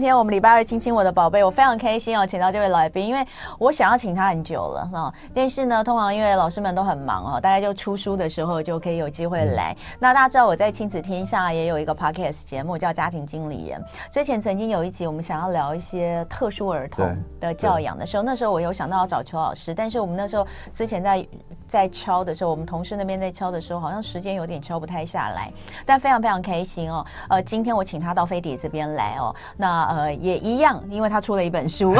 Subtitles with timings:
[0.00, 3.22] 今天我们礼拜二亲亲我的宝贝，我非常开心哦，请到这位来宾，因为
[3.58, 5.12] 我想要请他很久了啊。
[5.34, 9.76] 但是呢，通常因为老师们都很忙哦，大家就出书的时候就可以有机会来。
[9.78, 13.84] 嗯、那大家知道我在亲子天下也有一个 podcast 节目叫家庭经理人。
[14.10, 17.06] 之前曾经有一集我们想要聊一些特殊儿童
[17.38, 21.28] 的教养的时候，那时候我有想到要找邱老师，但是我们那时候之前在
[21.68, 25.52] 在敲的时候，我们同事那边在敲的时候，好像时间有点敲不太下来。
[25.84, 31.94] 但非常非常开心哦，呃，今天我请他到飞碟这边来哦，那呃也一样，因为他出了一本书，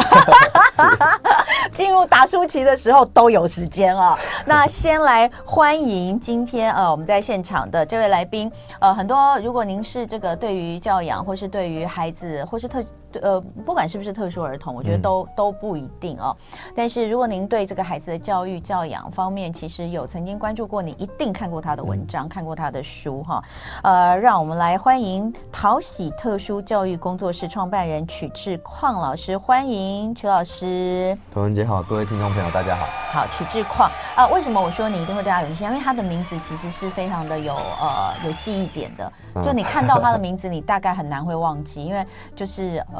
[1.75, 4.17] 进入打书期的时候都有时间哦。
[4.47, 12.85] 那先来欢迎今天呃我们在现场的这位来宾，呃，很多如果您是这个对于教养或是对于孩子或是特。
[13.21, 16.37] 呃，不管是不是特殊儿童，我觉得都、嗯、都不一定哦。
[16.75, 23.43] 但是如果您对这个孩子的教育教养方面，其实有曾经关注过，你一定看过他的文章，嗯、看过他的书哈。
[23.83, 31.19] 呃，让我们来欢迎陶喜特殊教育工作室创办人曲志矿老师，欢迎曲老师。
[31.33, 32.87] 童文杰好，各位听众朋友大家好。
[33.11, 35.73] 好，曲志矿啊，为什么我说你一定会对他有印象？
[35.73, 42.85] 因为他的名字其实是非常的有呃有记忆点的，就你看到他的名字，你大概很难会忘记，因为就是。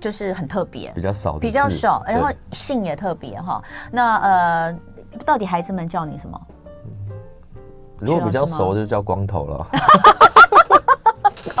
[0.00, 3.62] 就是很特别，比较少，比较少，然后姓也特别哈。
[3.90, 4.78] 那呃，
[5.24, 6.40] 到底孩子们叫你什么？
[7.98, 9.66] 如果比较熟，就叫光头了。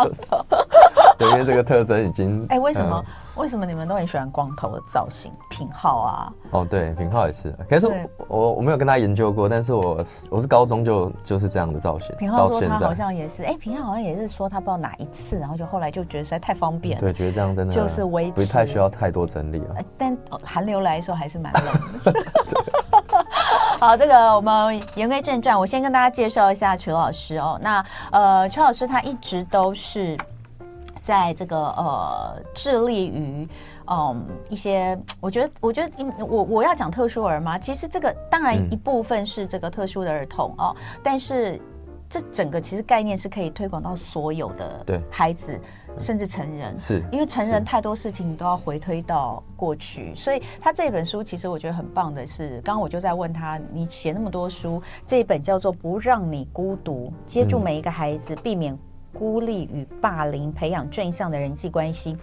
[1.20, 3.04] 对，因为这个特征已经 哎，为什么？
[3.36, 5.32] 为什么你们都很喜欢光头的造型？
[5.48, 6.32] 品浩啊？
[6.50, 7.54] 哦，对，品浩也是。
[7.68, 7.86] 可是
[8.26, 12.14] 我我没有跟他研究过，但是我我是高中就就是这样的造型。
[12.16, 16.98] 品浩说他好像也是，哎，品浩好像也是说他不知道哪一次，然后就后来就觉得实在太方便。
[16.98, 19.76] 对，觉得这样真的就是维持，不太需要太多整理了。
[19.98, 21.64] 但寒流来的时候还是蛮冷
[22.04, 22.14] 的。
[23.78, 27.58] 好，这个我们言归正传，我先跟大家介绍一下曲老师哦。
[27.62, 30.18] 那呃，曲老师他一直都是。
[31.10, 33.48] 在这个呃，致力于
[33.88, 37.58] 嗯一些，我觉得，我觉得，我我要讲特殊儿吗？
[37.58, 40.72] 其实这个当然一部分是这个特殊的儿童哦，
[41.02, 41.60] 但是
[42.08, 45.58] 这整个其实概念是可以推广到所有的对孩子，
[45.98, 58.78] 甚至成人，是因为成人太多事情你都要回推到过去，所以他这本书其实我觉得很棒的是，刚刚我就在问他，你写那么多书，这一本叫做《不让你孤独》，接住每一个孩子，避免。
[59.12, 62.16] 孤立与霸凌，培养正向的人际关系。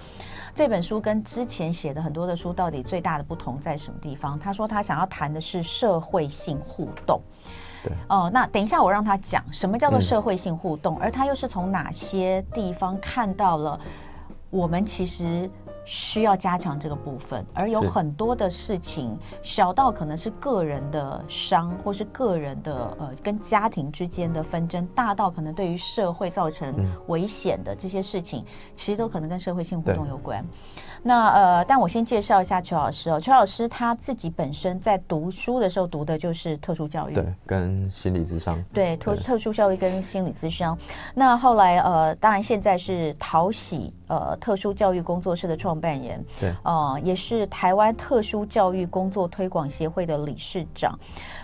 [0.55, 4.39] 这本书跟之前写的很多的书，到底最大的不同在什么地方？
[4.39, 7.21] 他说他想要谈的是社会性互动。
[7.83, 13.79] 对，哦、呃，那等一下我让他讲什么叫做社会性互动，嗯、而他又是从哪些地方看到了
[14.49, 15.49] 我们其实。
[15.87, 26.75] 需要加强这个部分，而有很多的事情，小到可能是个人的伤，或是个人的呃跟家庭之间的纷争，大到可能对于社会造成
[27.07, 28.43] 危险的这些事情，
[28.75, 30.45] 其实都可能跟社会性活动有关。
[31.03, 33.17] 那呃，但我先介绍一下邱老师哦。
[33.17, 40.77] 邱老师他自己本身在读书的时候读的就是特殊教育，对，跟心理智商，对，特特殊教育跟心理咨商。
[41.13, 50.97] 那后来呃，当然现在是淘喜呃特殊教育工作室的创办人，对，呃，也是台湾特殊教育工作推广协会的理事长。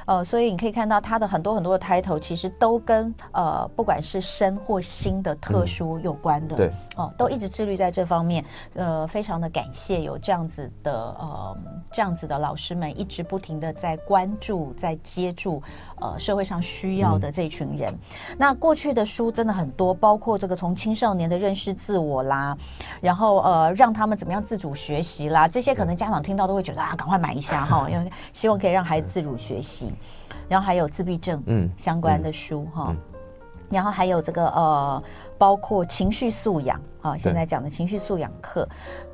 [0.05, 8.43] 呃，所以你可以看到他的很多很多的 title，其实都跟呃不管是生或心的特殊有关的，嗯、对，哦、呃，都一直致力在这方面。
[8.75, 11.57] 呃，非常的感谢有这样子的呃
[11.91, 15.61] 这样子的老师们，一直不停的在关注，在接住
[16.01, 17.91] 呃社会上需要的这群人。
[17.93, 22.57] 嗯、那过去的书真的很多，包括这个从青少年的认识自我啦，
[22.99, 29.92] 然后呃让他们怎么样自主学习啦，这些可能家长听到都会觉得啊，赶快买一下哈，因为希望可以让孩子自主学习。
[30.47, 32.95] 然后还有自闭症嗯相关的书哈，
[33.69, 35.03] 然后还有这个呃，
[35.43, 38.65] 包括情绪素养啊，现在讲的情绪素养课。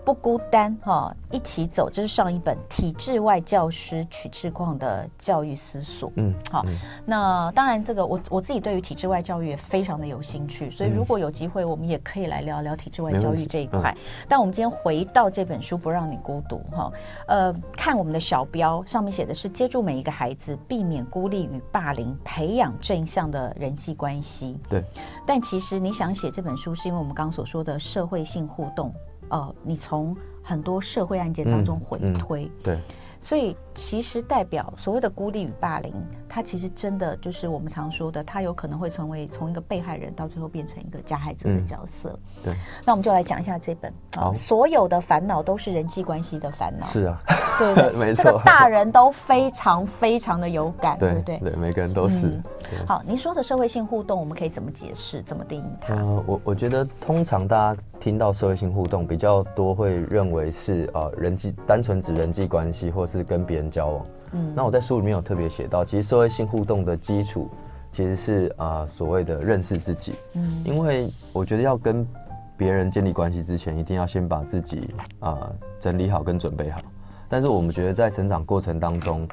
[0.05, 1.87] 不孤单哈，一起走。
[1.87, 6.11] 这是上一本体制外教师曲智鑛的教育思索。
[6.15, 6.65] 嗯，好。
[7.05, 13.95] 那当然，这个我我自己对于体制外教育也非常的有兴趣，所以如果有机会，我们也可以来聊聊体制外教育这一块。
[14.27, 16.91] 但我们今天回到这本书，不让你孤独哈。
[17.27, 24.57] 呃，看我们的小标上面写的是接住每一个孩子，避免孤立与霸凌，培养正向的人际关系。
[24.67, 24.83] 对。
[25.23, 28.93] 但其实你想写这本书，是因为我们刚刚所说的社会性互动。
[29.29, 30.13] 呃，你从
[30.43, 32.79] 很多社会案件当中回推，嗯嗯、对，
[33.19, 35.93] 所以其实代表所谓的孤立与霸凌，
[36.27, 42.09] 它其实真的就是我们常说的，它有可能会成为从一个被害人到最后变成一个加害者的角色。
[42.09, 42.53] 嗯、对，
[42.85, 46.85] 那我们就来讲一下这本啊，所有的烦恼都是人际关系的烦恼。
[46.85, 47.19] 是啊，
[47.57, 51.37] 对对， 没错，这个大人都非常非常的有感，对不对？
[51.39, 52.27] 对，每个人都是。
[52.27, 52.43] 嗯、
[52.87, 55.21] 好，您说的社会性互动，我们可以怎么解释？
[55.21, 55.93] 怎么定义它？
[55.95, 64.05] 呃，我我觉得通常大家听到社会性互动比较多，会认为是呃人际单纯指人际关系，或是跟别人交往。
[64.33, 67.49] 嗯，那我在书里面有特别写到，其实社会性互动的基础
[67.91, 70.13] 其实是啊、呃、所谓的认识自己。
[70.35, 72.07] 嗯，因为我觉得要跟
[72.55, 76.79] 别人建立关系之前，一定要先把自己啊、呃、整理好跟准备好。
[77.27, 79.27] 但是我们觉得在成长过程当中，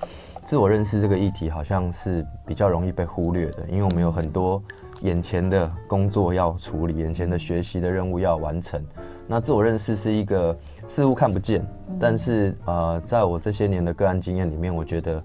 [0.44, 4.62] 自我认识这个议题好像是比较容易被忽略的，因为我们有很多
[5.02, 8.82] 眼前的工作要处理，眼前的学习的任务要完成。
[9.26, 10.56] 那自我认识是一个
[10.88, 11.67] 似乎看不见，
[11.99, 15.17] 但是呃，在我这些年的个案经验里面，我觉得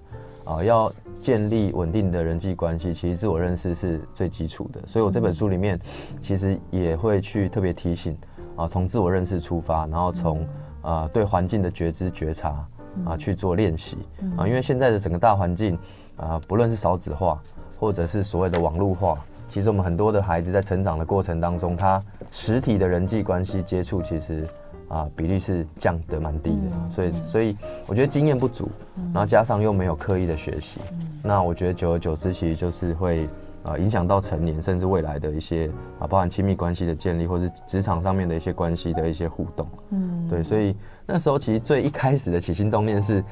[0.43, 0.91] 啊、呃，要
[1.21, 4.81] 建立稳定的人际关系，其实自我认识是最基础的。
[4.87, 5.79] 所以我这本书里面
[6.21, 8.17] 其实也会去特别提醒
[8.55, 10.41] 啊，从、呃、自我认识出发，然后从
[10.81, 12.67] 啊、呃、对环境的觉知觉察啊、
[13.05, 13.97] 呃、去做练习。
[14.35, 15.75] 啊，因为现在的整个大环境
[16.17, 17.39] 啊、呃，不论是少子化
[17.79, 19.17] 或者是所谓的网络化。
[19.47, 24.47] 其实我们很多的孩子在成长的过程当中，他实体的人际关系接触其实
[24.91, 27.57] 啊比例是降得蛮低的，嗯、所以所以
[27.87, 28.69] 我觉得经验不足，
[29.13, 33.25] 然后加上又没有刻意的学习，嗯、那我觉得久而久之其实就是会
[33.63, 43.23] 啊影响到成年甚至未来的一些啊包含亲密关系的建立，或是职场上面的一些关系的一些互动，嗯，对，所以那时候其实最一开始的起心动念是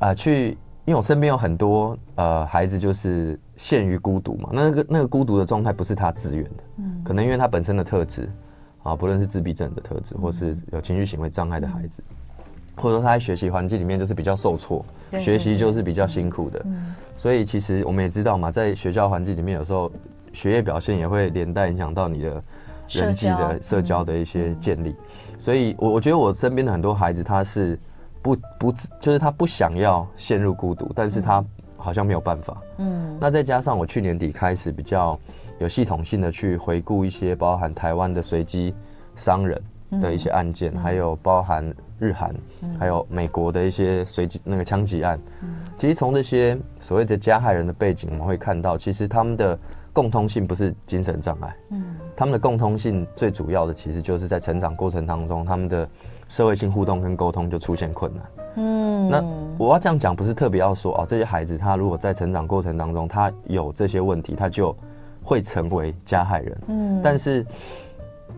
[0.00, 0.58] 啊去。
[0.86, 4.48] 因为我身边有很多呃孩子，就是陷于孤独嘛。
[4.50, 8.28] 那个那个孤独的状态不是他自愿的，嗯，可能因为他本身的特质
[8.82, 12.02] 啊，不论是自闭症的特质，或是有情绪行为障碍的孩子，
[12.76, 14.84] 或者说他在学习环境里面就是比较受挫，
[15.18, 16.64] 学习就是比较辛苦的。
[17.16, 19.90] 所以其实我们也知道嘛，在学校环境里面，有时候
[20.32, 22.42] 学业表现也会连带影响到你的
[22.88, 24.96] 人际的社交的一些建立。
[25.38, 27.78] 所以我我觉得我身边的很多孩子，他是。
[28.22, 31.42] 不不，就是他不想要陷入孤独，但是他
[31.78, 32.60] 好像没有办法。
[32.76, 35.18] 嗯，那再加上我去年底开始比较
[35.60, 38.74] 有系统性的去回顾一些包含台湾的随机
[39.14, 39.62] 伤人
[40.00, 41.64] 的一些案件，嗯、还有包含
[41.98, 45.20] 日韩，嗯、还有美国的一些随机那个枪击案。
[45.42, 49.58] 嗯、其实从这些所谓的加害人的背景，我们会看到，其实他们的
[49.92, 51.56] 共通性不是精神障碍。
[51.70, 55.88] 嗯，他们的共通性最主要的，其实就是在成长过程当中，他们的。
[56.30, 58.24] 社会性互动跟沟通就出现困难。
[58.54, 59.20] 嗯，那
[59.58, 64.72] 我要这样讲，不是特别要说哦，这些孩子他如果在成长过程当中他有这些问题，他就
[65.30, 66.62] 会成为加害人。
[66.66, 67.46] 嗯，但是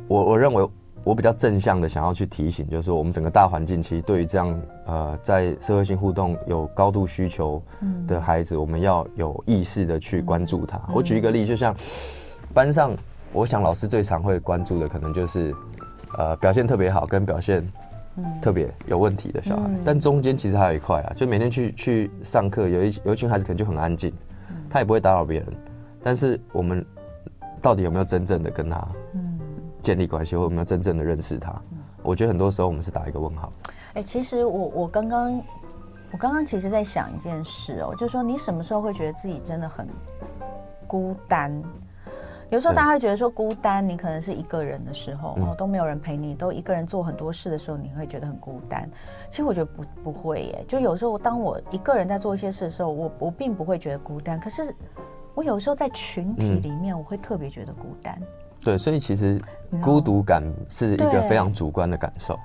[0.08, 0.68] 我我认为
[1.04, 7.62] 我比较正向的想要去提醒，就是说我们整个大环境其实对于这样呃在社会性互动有高度需求
[8.06, 10.78] 的孩子，我们要有意识的去关注他。
[10.92, 11.74] 我举一个例，就像
[12.52, 12.94] 班上，
[13.32, 15.54] 我想老师最常会关注的可能就是
[16.18, 17.66] 呃表现特别好跟表现。
[18.42, 24.12] 特别有问题的小孩，嗯、但中间其实还有一块啊，就每天去去上课，有一有一群孩子可能就很安静，
[24.50, 25.48] 嗯、他也不会打扰别人，
[26.02, 26.84] 但是我们
[27.60, 28.86] 到底有没有真正的跟他
[29.82, 31.50] 建立关系，或有没有真正的认识他？
[31.72, 33.52] 嗯、我觉得很多时候我们是打一个问号。
[33.94, 35.42] 哎、欸，其实我我刚刚
[36.12, 39.86] 我刚刚其实在想一件事哦，就是说你什么时候会觉得自己真的很
[40.86, 41.62] 孤单？
[42.50, 48.86] 有时候大家会觉得说孤单，你可能是一个人的时候，哦，都没有人陪你，都一个人做很多事的时候，你会觉得很孤单。
[49.30, 54.38] 其实我觉得不不会耶，就有时候当我一个人在做一些事的时候，我我并不会觉得孤单。
[54.38, 54.74] 可是
[55.34, 58.18] 我有时候在群体里面，我会特别觉得孤单。
[58.60, 59.40] 对，所以其实
[59.82, 62.38] 孤独感是一个非常主观的感受。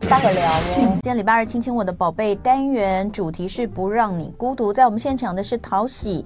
[0.00, 0.50] 待会聊。
[0.70, 4.72] 今天礼拜二，亲亲我的宝贝单元主题是不让你孤独。
[4.72, 6.24] 在我们现场的是陶喜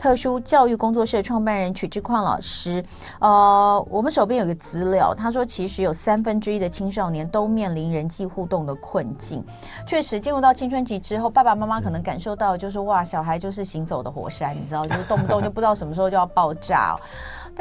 [0.00, 2.82] 特殊教育工作室创办人曲志矿老师，
[3.18, 9.44] 呃，我们手边有个资料，他说其实有三分之一的青少年都面临人际互动的困境。
[9.86, 16.96] 确实，进入到青春期之后，爸爸妈妈可能感受到就是哇，小孩就是行走的火山，你知道，就是动不动就不知道什么时候就要爆炸。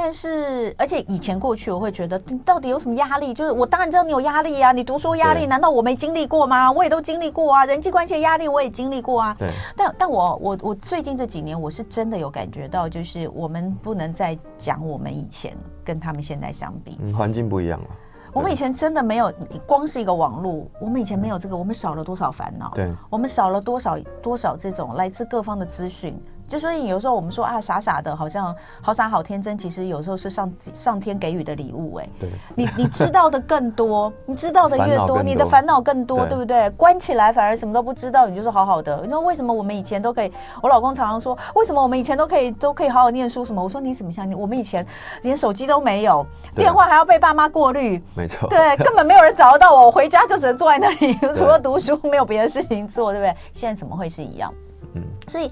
[0.01, 3.33] 但是，而且以前过去，我会觉得你到底有什么压力？
[3.33, 6.71] 就是我当然知道你有压力啊，你读书压力，难道我没经历过吗？
[6.71, 9.35] 我也都经历过啊，人际关系的压力我也经历过啊。
[9.37, 9.49] 对。
[9.75, 15.53] 但但我我我最近这几年，我是真的有感觉到，就是我们不能再讲我们以前
[15.83, 17.87] 跟他们现在相比，嗯，环境不一样了。
[18.31, 19.29] 我们以前真的没有，
[19.67, 22.71] 光是一个网络，我们以前没有这个，我们少了多少烦恼？
[22.73, 26.17] 对，我们少了多少多少这种来自各方的资讯。
[26.49, 31.95] 就所以有时候我们说啊，傻傻的，好像好傻好天真，其实有时候是上上天给予的礼物。
[31.95, 36.69] 哎，对，你你知道的更多， 你知道的越多，多你的烦恼更多，对，不对？
[36.71, 38.99] 关起来反而什么都不知道，你就是好好的。
[39.03, 40.31] 你说为什么我们以前都可以？
[40.61, 43.45] 我老公常常说，为什么我们以前都可以都可以好好念书？
[43.45, 43.61] 什么？
[43.61, 44.27] 我说你怎么想？
[44.29, 44.33] 你？
[44.33, 44.85] 我们以前
[45.21, 46.25] 连手机都没有，
[46.55, 53.35] 电话还要被爸妈过滤，没错，对，根本没有人找得到我，我回家就只能坐在那里， 除了读书没有别的事情做，对不对？
[53.53, 54.53] 现在怎么会是一样？
[54.95, 55.51] 嗯，所以。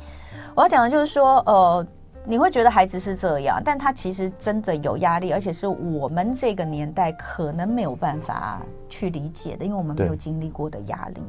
[0.58, 1.86] 我要讲的就是说，呃，
[2.26, 8.60] 你会觉得孩子是这样，但他其实真的有压力，而且是我们这个年代可能没有办法
[8.90, 11.22] 去理解的，因为我们没有经历过的压力。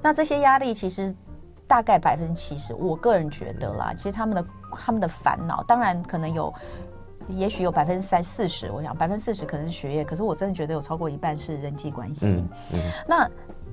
[0.00, 1.12] 那这些压力其实
[1.66, 6.54] 大概百分之七十，我个人觉得啦，其实他们的他们的烦恼，当然可能有，
[7.26, 12.26] 也许有百分之三四十，我想百分之四十可能是学业，可是我真的觉得有超过一半是人际关系。
[12.26, 13.28] 嗯嗯、那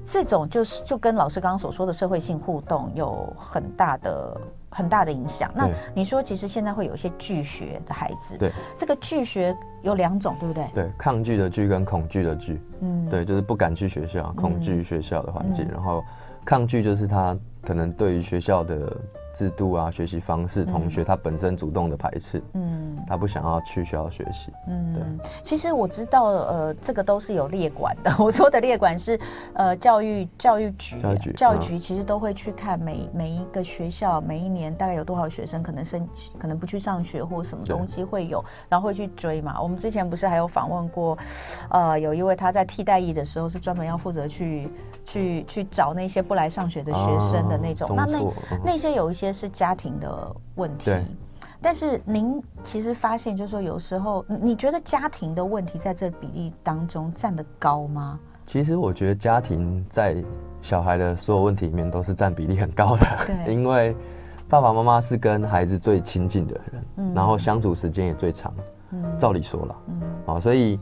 [0.07, 4.37] 这种就是就跟老师刚刚所说的社会性互动有很大的。
[4.69, 5.49] 很大的影响。
[5.55, 10.69] 那你说，其实现在会有一些拒学的孩子，对，这个拒学有两种，对不对？
[10.75, 16.03] 对，抗拒的拒跟恐惧的拒，嗯，对，就是不敢去学校，恐惧学校的环境，嗯、然后
[16.45, 18.95] 抗拒就是他可能对于学校的。
[19.37, 25.03] 制度啊，学习方式，同学他本身主动的排斥，嗯，他不想要去学校学习，嗯，对。
[25.43, 28.11] 其实我知道，呃，这个都是有列管的。
[28.17, 29.19] 我说的列管是，
[29.53, 39.61] 呃，教育教育局，教育局，教育局其实都会去看每每一个学校，每一年大概有多少学生可能升，可能不去上学或什么东西会有，然后会去追嘛。
[39.61, 41.15] 我们之前不是还有访问过，
[41.69, 44.67] 呃，有一位他在替代役的时候是专门要负责去
[45.05, 48.19] 去去找那些不来上学的学生的那种，那那
[48.65, 49.26] 那些有一些。
[49.31, 51.05] 是家庭的问题，对。
[51.61, 58.19] 但是您其实发现，就是说有时候，你觉得家庭的问题在这比例当中占得高吗？
[58.45, 60.23] 其实我觉得家庭在
[60.61, 63.35] 小孩的所有问题里面都是占比例很高的，对。
[63.53, 63.95] 因为
[64.47, 68.53] 爸爸妈妈是跟孩子最亲近的人，嗯，然后相处时间也最长，
[68.91, 70.79] 嗯，照理说了，嗯，好，所以。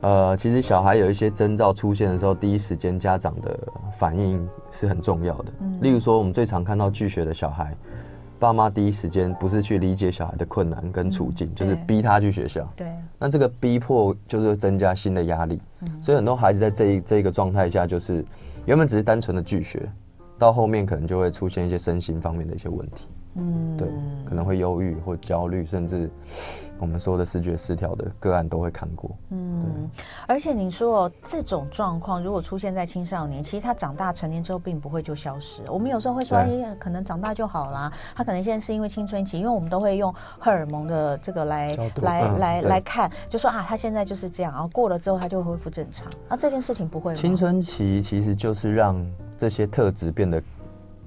[0.00, 3.58] 呃，其实小孩有一些征兆出现的时候，第一时间家长的
[3.98, 5.52] 反应是很重要的。
[5.60, 7.76] 嗯，例如说，我们最常看到拒学的小孩，
[8.38, 12.64] 爸妈第一时间不是去理解小孩的困难跟处境，嗯，就是逼他去学校。
[12.76, 12.86] 对，
[13.18, 15.60] 那这个逼迫就是增加新的压力。
[15.80, 18.24] 嗯，所以很多孩子在这一这一个状态下，就是
[18.66, 19.90] 原本只是单纯的拒学，
[20.38, 23.08] 到后面可能就会出现一些身心方面的一些问题。
[23.34, 23.88] 嗯，对，
[24.24, 26.08] 可能会忧郁或焦虑，甚至。
[26.78, 29.90] 我们说的视觉失调的个案都会看过，嗯，
[30.26, 35.62] 而且你说哦，这种状况如果出现在青少年，其实他长大成年之后并不会就消失。
[35.68, 37.92] 我们有时候会说，哎，可能长大就好啦。
[38.14, 41.68] 他可能现在是因为青春期，因为我们都会用荷尔蒙的这个来
[42.02, 46.06] 来、嗯、来来看，就说啊，他现在就是这样，然后过了之后他就会恢复正常。
[46.28, 47.16] 那这件事情不会吗？
[47.16, 49.04] 青春期其实就是让
[49.36, 50.40] 这些特质变得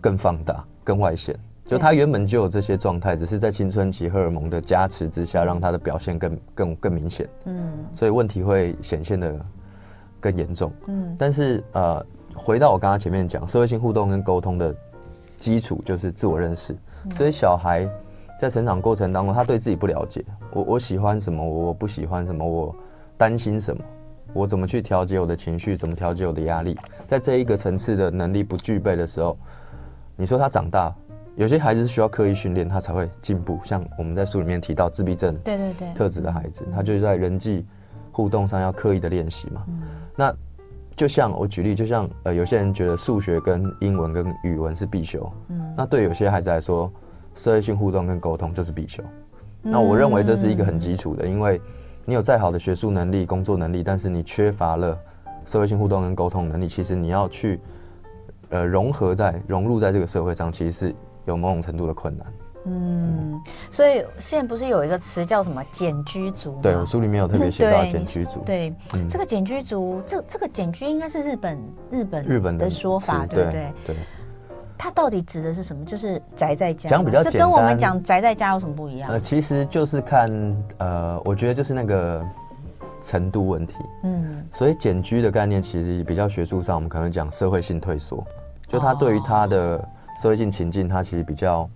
[0.01, 1.34] 更放大、更外显。
[1.72, 7.25] 就他原本就有这些状态，只是在青春期荷尔蒙的加持之下，让他的表现更更更明显。
[7.46, 9.40] 嗯，所以问题会显现的
[10.20, 10.70] 更严重。
[10.88, 14.75] 嗯，但是呃，回到我刚刚前面讲，社会性互动跟沟通的
[15.38, 16.75] 基础就是自我认识。
[17.13, 17.88] 所以小孩
[18.38, 22.75] 在成长过程当中，他对自己不了解，我我喜欢什么，我不喜欢什么，我
[23.18, 23.82] 担心什么，
[24.34, 29.38] 我怎么去调节我的情绪，怎么调节我的压力，在这一个层次的能力不具备的时候，
[30.18, 30.94] 你说他长大。
[31.35, 33.57] 有些孩子是需要刻意训练，他才会进步。
[33.63, 37.65] 像我们在书里面提到自闭症对对对特质的孩子，他就是在人际
[38.11, 39.63] 互动上要刻意的练习嘛。
[39.69, 39.81] 嗯、
[40.15, 40.35] 那
[40.93, 46.91] 就像我举例，就像呃，有些人觉得数学跟英文跟语文是必修，嗯，那对有些孩子来说，
[47.33, 49.01] 社会性互动跟沟通就是必修。
[49.61, 51.61] 那我认为这是一个很基础的，因为
[52.03, 55.00] 你有再好的学术能力、工作能力，但是你缺乏了
[55.45, 57.59] 社会性互动跟沟通能力，其实你要去
[58.50, 60.95] 呃融合在融入在这个社会上，其实是。
[61.25, 62.28] 有某种程度的困难，
[62.66, 66.60] 嗯，所以现在不是有一个词叫什么“简居族”？
[66.62, 68.42] 对，我书里面有特别写到 “简居族”。
[68.46, 71.60] 对，嗯、这个“简居族”，这这个“简居”应该是日本
[71.90, 73.74] 日本日本的说法，对不对？
[73.86, 73.96] 对，
[74.78, 75.86] 它到底指的是什么？
[75.86, 76.90] 就是宅在家。
[76.90, 79.10] 讲比较简单，这跟我们讲宅在家有什么不一样？
[79.10, 80.30] 呃，其实就是看
[80.78, 82.24] 呃，我觉得就是那个
[83.01, 83.75] 程度问题。
[84.04, 88.24] 嗯，所以“简居”的概念其实比较学术上，我们可能讲社会性退缩，
[88.68, 89.58] 就他对于他的。
[89.58, 89.86] 哦
[90.20, 91.70] 社会性情境，他其实比较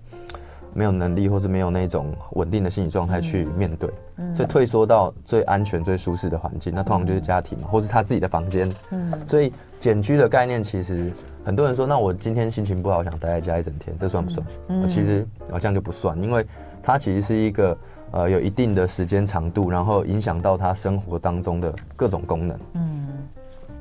[0.74, 8.70] 没有能力，或是没有那种稳定的心理状态去面对，嗯、所以退缩到最安全、最舒适的环境，那通常就是家庭嘛，或是他自己的房间。
[8.92, 11.12] 嗯，所以简居的概念，其实
[11.46, 14.46] 很多人说，那我今天心情不好，想待在家一整天，这算不算？
[14.68, 16.46] 嗯，其实好像就不算，因为
[16.84, 17.77] 它其实是一个
[18.12, 22.60] 呃有一定的时间长度，然后影响到他生活当中的各种功能。
[22.74, 23.08] 嗯，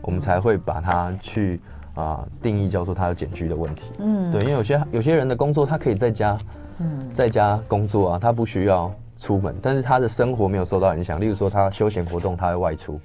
[0.01, 1.61] 我们才会把它去。
[1.95, 3.93] 啊，定义叫做他有减居的问题。
[3.99, 6.39] 嗯，对，因为有些有些人的工作，他可以在家
[6.79, 11.21] 嗯，在家工作啊，他不需要出门，但是他的生活没有受到影响。
[11.21, 13.01] 例如说，他休闲活动他会外出，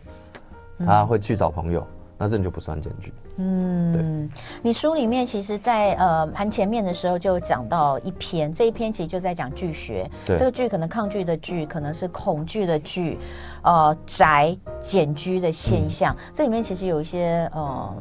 [0.86, 1.82] 他会去找朋友。
[1.82, 3.14] 嗯那这就不算检举。
[3.38, 4.40] 嗯，对。
[4.62, 10.06] 你书里面其实在，在呃盘前面的时候就讲到一篇，这一篇其实就在讲拒学。
[10.26, 10.38] 对。
[10.38, 13.18] 这个拒可能抗拒的拒，可能是恐惧的拒，
[13.64, 16.14] 呃，宅检居的现象。
[16.14, 17.96] 嗯、这里面其实有一些呃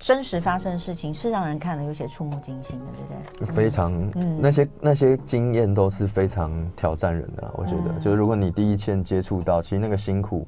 [0.00, 2.86] 真实发生的事情，是让人看了有些触目惊心的，
[3.38, 3.54] 对不对？
[3.54, 7.48] 非常，嗯，那些那些经验都是非常挑战人的。
[7.54, 10.44] 我觉得，嗯、就是如果你第一线接触到，其实那个辛苦。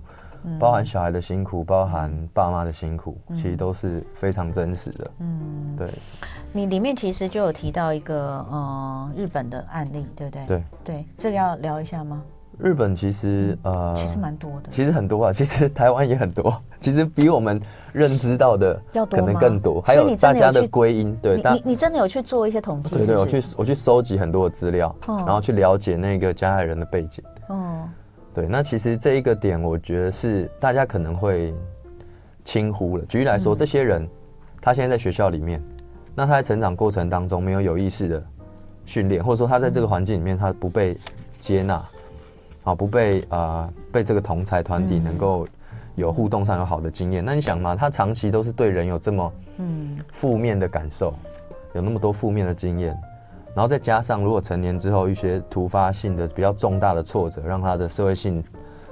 [0.59, 5.11] 包含小孩的辛苦，包含爸妈的辛苦，嗯、其实都是非常真实的。
[5.21, 5.88] 嗯，对。
[6.50, 10.47] 你里面其实就有提到一个呃日本的案例，对不对？
[10.47, 12.21] 对对，这个要聊一下吗？
[12.59, 17.61] 日本其实呃其实蛮多的，其实很多啊， 其实台湾也很多，其实比我们
[17.92, 19.80] 认知到的要多，可能更多。
[19.82, 22.97] 还有大家的归因，对，你你，你真的有去做一些统计？
[22.97, 27.25] 对，对对，我去我去收集很多的资料，嗯、然后去了解那个加害人的背景。
[27.49, 27.88] 哦。
[28.35, 31.54] 对，那其实这一个点，我觉得是大家可能会
[32.44, 33.04] 轻忽了。
[33.04, 34.09] 举例来说，嗯、这些人
[34.61, 35.62] 他现在在学校里面，
[36.14, 38.23] 那他在成长过程当中没有有意识的
[38.87, 40.97] 训练，或者说他在这个环境里面他不被
[41.38, 41.85] 接纳，
[42.64, 45.47] 啊，不被啊、呃、被这个同才团体能够
[45.95, 47.23] 有互动上有好的经验。
[47.23, 51.14] 嗯、那你想嘛，他长期都是对人有这么嗯负面的感受，
[51.75, 52.97] 有那么多负面的经验。
[53.54, 58.42] 然后再加上，如果成年之后一些突发性的比较重大的挫折，让他的社会性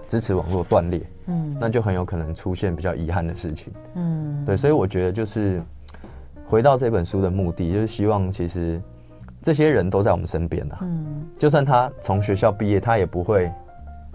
[0.07, 5.63] 支持网络断裂，嗯，那就很有可能出现比较遗憾的事情，嗯，对，所以我觉得就是
[6.45, 8.79] 回到这本书的目的，就是希望其实
[9.43, 13.51] 这些人都在我们身边啊，嗯，就算他从学校毕业，他也不会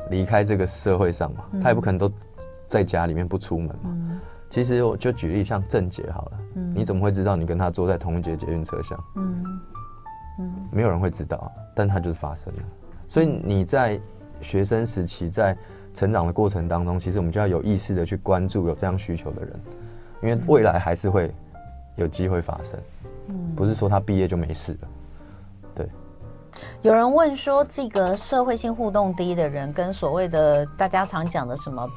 [0.10, 2.12] 离开这个社会上嘛，他也不可能都
[2.68, 3.82] 在家里面不出门嘛。
[3.86, 9.04] 嗯，其实我就举例像郑杰好了，嗯，你怎么会知道你跟他坐在同一节捷运车厢？
[9.16, 9.44] 嗯。
[10.38, 12.60] 嗯，没有人会知道，但他就是发生了。
[13.08, 13.98] 所以你在
[14.42, 15.58] 学生时期，在
[15.94, 19.60] 成长的过程当中，其实我们就要有意识的去关注有这样需求的人，
[20.22, 21.34] 因为未来还是会
[21.96, 22.78] 有机会发生。
[23.30, 24.88] 嗯，不是说他毕业就没事了。
[26.82, 26.90] 对。
[26.90, 31.88] 有人问说，这个社会性互动低的人，跟所谓的大家常讲的什么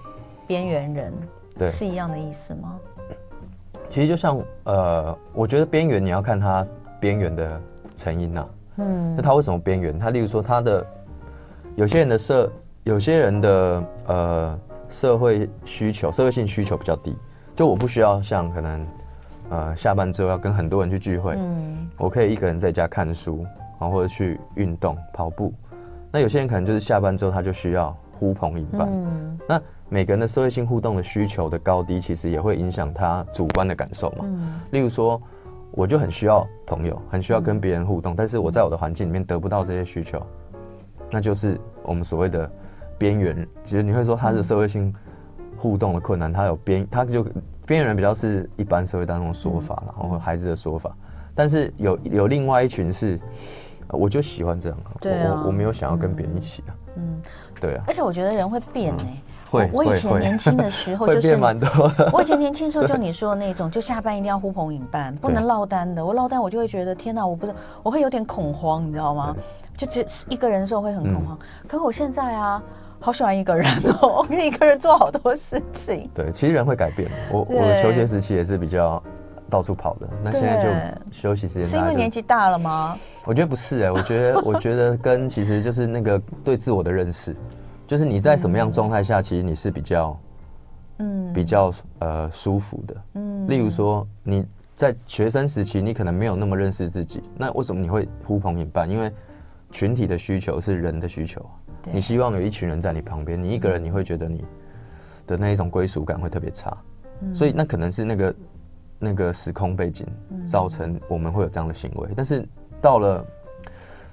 [0.46, 1.12] 边缘人，
[1.58, 2.78] 对，是一样的意思吗？
[3.88, 6.66] 其实就像呃，我觉得边缘你要看他
[7.00, 7.60] 边缘的。
[7.98, 8.46] 成因呐，
[8.76, 9.98] 嗯，那他为什么边缘？
[9.98, 10.86] 他例如说，他的
[11.74, 12.48] 有些人的社，
[12.84, 17.16] 有些人的呃社会需求，社会性需求比较低。
[17.56, 18.86] 就我不需要像可能
[19.50, 23.44] 呃下班之后要跟很多人去聚会，嗯，我可以一个人在家看书，
[23.78, 25.52] 然后或者去运动跑步。
[26.10, 28.88] 那有些人可能就是下班之后他就需要呼朋引伴。
[28.90, 34.24] 嗯，那每个人的社会性互动的需求的高低，其实也会影响他主观的感受嘛。
[34.24, 35.20] 嗯，例如说。
[35.72, 40.20] 我就很需要朋友，很需要跟别人互动，嗯、但是我在我的环境里面得不到这些需求，
[41.10, 42.50] 那就是我们所谓的
[42.96, 43.46] 边缘。
[43.64, 44.92] 其实你会说他是社会性
[45.58, 47.22] 互动的困难，他有边，他就
[47.66, 50.96] 边缘人比较是一般社会当中的说法，嗯、然后孩子的说法。
[51.34, 53.20] 但是有有另外一群是，
[53.90, 54.78] 我就喜欢这样，
[55.42, 57.22] 我我没有想要跟别人一起啊，嗯，
[57.60, 57.84] 对啊。
[57.86, 59.10] 而且我觉得人会变呢、欸。
[59.10, 61.34] 嗯会，我以前年轻的时候就是。
[62.12, 66.04] 我以前 年轻的时候就你说的那种，就下班一定要呼朋引伴，不能落单的。
[66.04, 69.34] 我落单我就会觉得天哪，我不是我会有点恐慌，你知道吗？
[69.74, 71.38] 就只一个人的时候会很恐慌。
[71.66, 72.62] 可我现在啊，
[73.00, 73.66] 好喜欢一个人
[74.02, 76.10] 哦，我可以一个人做好多事情。
[76.14, 77.10] 对，其实人会改变。
[77.32, 79.02] 我我的求学时期也是比较
[79.48, 81.64] 到处跑的，那现在就休息时间。
[81.64, 82.96] 是因为年纪大了吗？
[83.24, 87.34] 我觉得不是哎，我觉得 我觉得跟其实就是那个对自我的认识。
[87.86, 90.20] 就是你在什么样状态下，其实你是比较，
[90.98, 92.96] 嗯，比较呃舒服的。
[93.14, 98.88] 嗯，例如说你在学生时期，你可能没有那么认识自己，那为什么你会呼朋引伴？
[98.90, 99.10] 因为
[99.70, 101.42] 群体的需求是人的需求，
[101.90, 104.44] 你希望有一群人在你旁边，你一个人你会觉得你
[105.26, 106.76] 的那一种归属感会特别差，
[107.22, 108.34] 嗯，所以那可能是那个
[108.98, 110.06] 那个时空背景
[110.44, 112.46] 造成我们会有这样的行为，但是
[112.80, 113.24] 到了。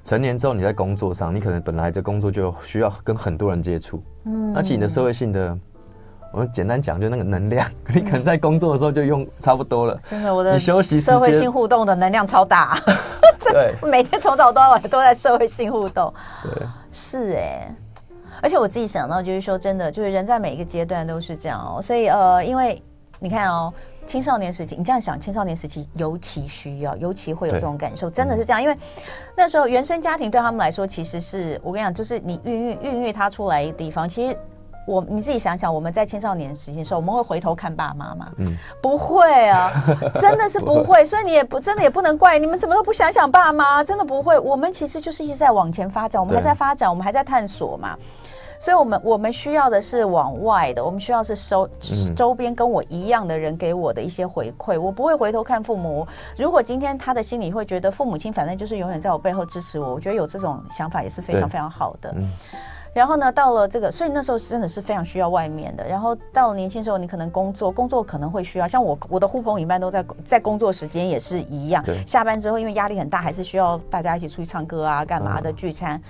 [0.03, 5.57] 成年之后，你在工作上，你可能本来的工作就需要跟很多人接触，嗯，而且你的社会性的，
[6.31, 9.99] 我们简单讲，就那个能量，你可能在工作的时候就用差不多了。
[10.05, 12.77] 真的，我的你休息社会性互动的能量超大，
[13.51, 17.75] 对，每天从早到晚都在社会性互动，对，是哎，
[18.43, 22.79] 而且我自己想到就是说，真的就是人在每一个阶段都是这样哦，所以呃，因为
[23.19, 23.73] 你看哦。
[24.05, 28.61] 青少年时期，你这样想，青少年时期尤其需要，尤其会有这种感受，真的是这样。
[28.61, 28.77] 嗯、因为
[29.35, 34.07] 那时候原生家庭对他们来说，其实是我跟你讲，就是你孕育孕育他出来的地方。
[34.07, 34.37] 其实
[34.85, 38.31] 我你自己想想，我们在青少年时期的时候，我们会回头看爸妈吗？
[38.37, 39.71] 嗯，不会啊，
[40.21, 40.85] 真的是不会。
[40.85, 44.37] 不会，所以你也不真的也不能怪你们，怎么都不想想爸妈，真的不会。
[44.37, 47.97] 我们其实就是一直在往前发展，我们还在发展，我们还在探索嘛。
[48.59, 51.67] 所以，我们我们需要的是往外的，我们需要是收
[52.15, 54.79] 周边跟我一样的人给我的一些回馈。
[54.79, 56.07] 我不会回头看父母。
[56.37, 62.13] 如果今天他的心里会觉得父母亲反正就是永远在我背后支持我，我觉得有这种想法也是非常非常好的。
[62.95, 65.85] 然后呢，到了这个，所以那时候真的是非常需要外面的。
[65.85, 71.83] 然后到了年轻时候，你可能工作，工作可能会需要，像我我的呼朋引伴都在在工作时间也是一样。
[72.07, 76.01] 下班之后，因为压力很大，还是需要大家一起出去唱歌啊，干嘛的聚餐。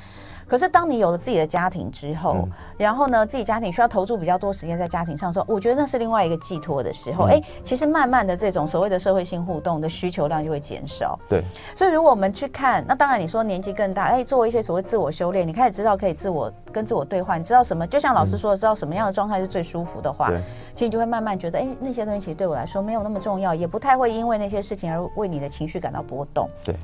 [0.48, 7.26] 可是，当你有了自己的家庭之后，嗯、然后呢，自己家庭需要投注比较多时间在家庭上的时候，我觉得那是另外一个寄托的时候。
[7.26, 11.18] 哎、嗯，其实慢慢的，这种所谓的社会性互动的需求量就会减少。
[11.28, 11.44] 对。
[11.76, 17.86] 所以，如果我们去看，那当然你说年纪更大，哎，做一些所谓自我修炼，你开始知道可以自我跟自我对话，你知道什么？
[17.88, 20.42] 就像老师说的，知道什么样的状态是最舒服的话，嗯、
[20.74, 26.48] 其实你就会慢慢觉得，哎，那些东西其实对我来说没有那么重要，也不太会因为那些事情而为你的情绪感到波动。
[26.64, 26.76] 对。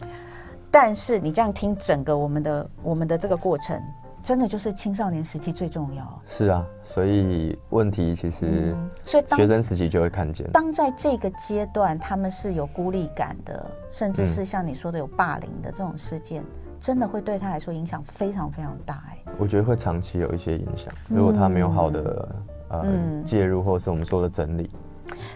[0.71, 3.79] 但是你这样听整个我们的我们的这个过程。
[4.23, 6.21] 真的就是青少年时期最重要。
[6.27, 10.47] 是啊，所以问题其实，所以学生时期就会看见。
[10.51, 16.43] 当在这个阶段，他们是有孤立感的，甚至是像你说的有霸凌的这种事件，
[16.79, 19.03] 真的会对他来说影响非常非常大。
[19.10, 20.93] 哎，我觉得会长期有一些影响。
[21.07, 22.36] 如果他没有好的
[22.69, 22.86] 呃
[23.25, 24.69] 介入，或是我们说的整理，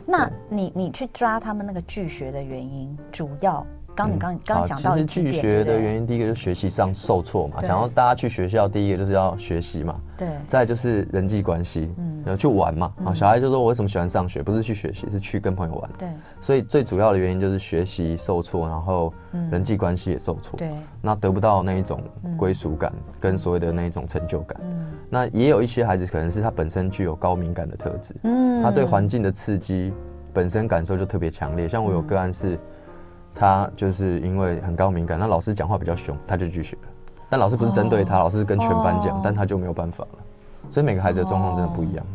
[0.06, 3.66] 那你你去抓他们那个拒学的原因，主要。
[3.96, 7.62] 刚你刚刚讲到，其实拒学的原因，第一个就是学习上受挫嘛。
[7.62, 9.96] 想要大家去学校，第一个就是要学习嘛。
[10.18, 10.28] 对。
[10.48, 12.94] 再就是人际关系，嗯，然后去玩嘛。
[13.06, 14.44] 啊，小孩就说：“我为什么喜欢上学？
[14.44, 16.10] 不是去学习，是去跟朋友玩。”对。
[16.42, 19.14] 所以最主要的原因就是学习受挫，然后
[19.50, 20.58] 人际关系也受挫。
[20.58, 20.70] 对。
[21.02, 22.02] 那得不到那一种
[22.38, 24.60] 归属感，跟所谓的那一种成就感。
[24.64, 24.88] 嗯。
[25.10, 29.94] 那也有一些孩子可能是他本身具有高敏感的特质，嗯，他对环境的刺激
[30.34, 31.66] 本身感受就特别强烈。
[31.66, 32.60] 像我有个案是。
[33.36, 36.84] 他就是因为很高敏感，那老师讲话比较凶，他就拒绝了。
[37.30, 40.20] 但老师不是针对他，老师是跟全班讲，但他就没有办法了。
[40.72, 42.06] 所以每个孩子的状况真的不一样。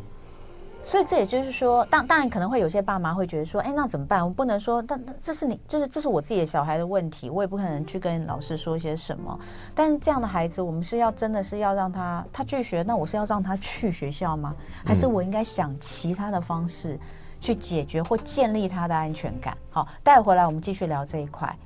[0.82, 4.24] 所以这也就是说，当当然可能会有些爸妈会觉得说，哎，那怎么办？
[4.24, 9.38] 我不能说，但这是你，就是这是我自己的小孩的问题，我也不可能去跟老师说些什么。
[9.74, 14.56] 但是这样的孩子，我们是要真的是要让他他拒学，那我是要让他去学校吗？
[14.82, 16.98] 还是我应该想其他的方式？
[17.40, 19.56] 去解决或建立他的安全感。
[19.70, 21.56] 好，待会回来我们继续聊这一块。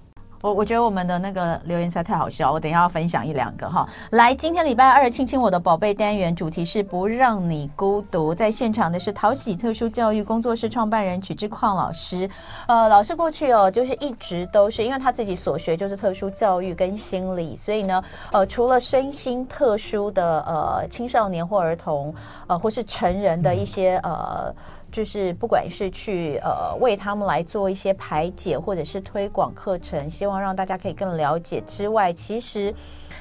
[0.40, 3.88] 我我觉得我们的那个留言实在太好笑，我等一下要分享一两个哈。
[4.10, 8.34] 来，今天礼拜二，亲亲我的宝贝单元主题是不让你孤独。
[8.34, 12.28] 在现场的是陶喜特殊教育工作室创办人曲智鑛老师。
[12.66, 22.14] 呃，老师过去哦，就是一直都是因为他自己所学就是特殊教育跟心理，所以呢，呃，除了身心特殊的呃青少年或儿童，
[22.48, 24.54] 呃，或是成人的一些呃。
[24.94, 32.72] 就是不管是去呃为他们来做一些排解，或者是推广课程，希望让大家可以更了解之外，其实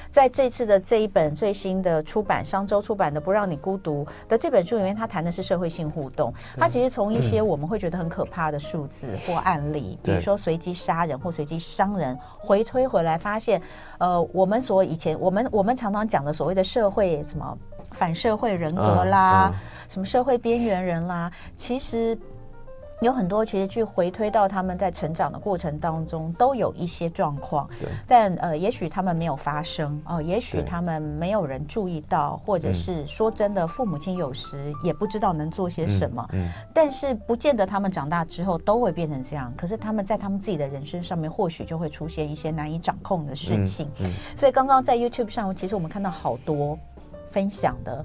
[0.08, 6.32] 在这次的这一本最新的出版商周出版的《不让你孤独》的这本书里面，他谈的是社会性互动。
[6.56, 13.60] 他其实从一些我们会觉得很可怕的数字或案例，比如说随机杀人或随机伤人，回推回来发现，
[13.98, 17.58] 呃，我们所以前我们我们常常讲的所谓的社会什么
[17.94, 19.54] 反社会人格啦。
[19.88, 22.18] 什么社会边缘人啦，其实
[23.02, 27.68] 有很多，其实去回推到他们在成长的过程当中，都有一些状况。
[28.08, 36.26] 但呃，也许他们没有发生哦，也许他们没有人注意到，或者是说真的，父母亲有时也不知道能做些什么。
[36.32, 36.48] 嗯。
[36.72, 39.52] 但是不见得他们长大之后都会变成这样。
[39.54, 43.90] 可是他们在他们自己的人生上面，或许就会出现一些难以掌控的事情。
[44.00, 44.10] 嗯。
[44.34, 46.78] 所以刚刚在 YouTube 上，其实我们看到好多
[47.34, 48.04] 分享的。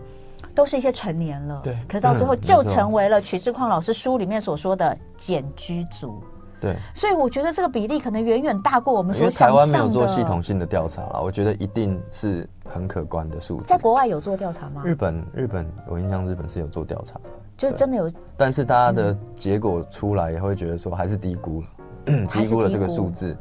[0.55, 6.21] 都是一些成年了，对，可是到最后就成为了曲志矿老师书里面所说的简居族，
[6.59, 9.55] 对，所以我觉得这个比例可能远远大过我们所想象的。
[9.55, 13.67] 台湾没有做系统性的调查了，我觉得一定是很可观的数字。
[13.67, 14.81] 在国外有做调查吗？
[14.83, 17.17] 日本，日本，我印象日本是有做调查，
[17.55, 21.67] 就是真的有，但是大家的结果出来也会觉得说还是低估了，
[22.07, 23.37] 嗯、 低估了这个数字。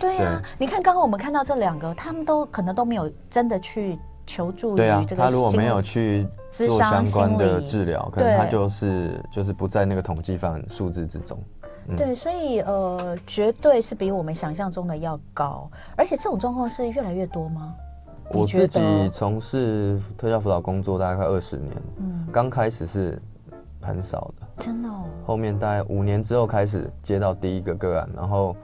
[0.00, 3.96] 对呀、啊，你看刚刚我们看到这两个，他们都可能都没有真的去。
[4.26, 11.38] 求助于这个，他如果没有去做相关的治疗，可能他就是就是不在那个统计范数字之中。
[11.88, 17.74] 嗯、对，所以呃，绝对是比我们想象中的要高，而且这种状况是越来越多吗？
[18.30, 23.22] 我自己从事特教辅导工作大概快二十年，嗯，刚开始是
[23.80, 25.04] 很少的，真的哦。
[25.24, 28.56] 后面大概五年之后开始接到第一个个案，然后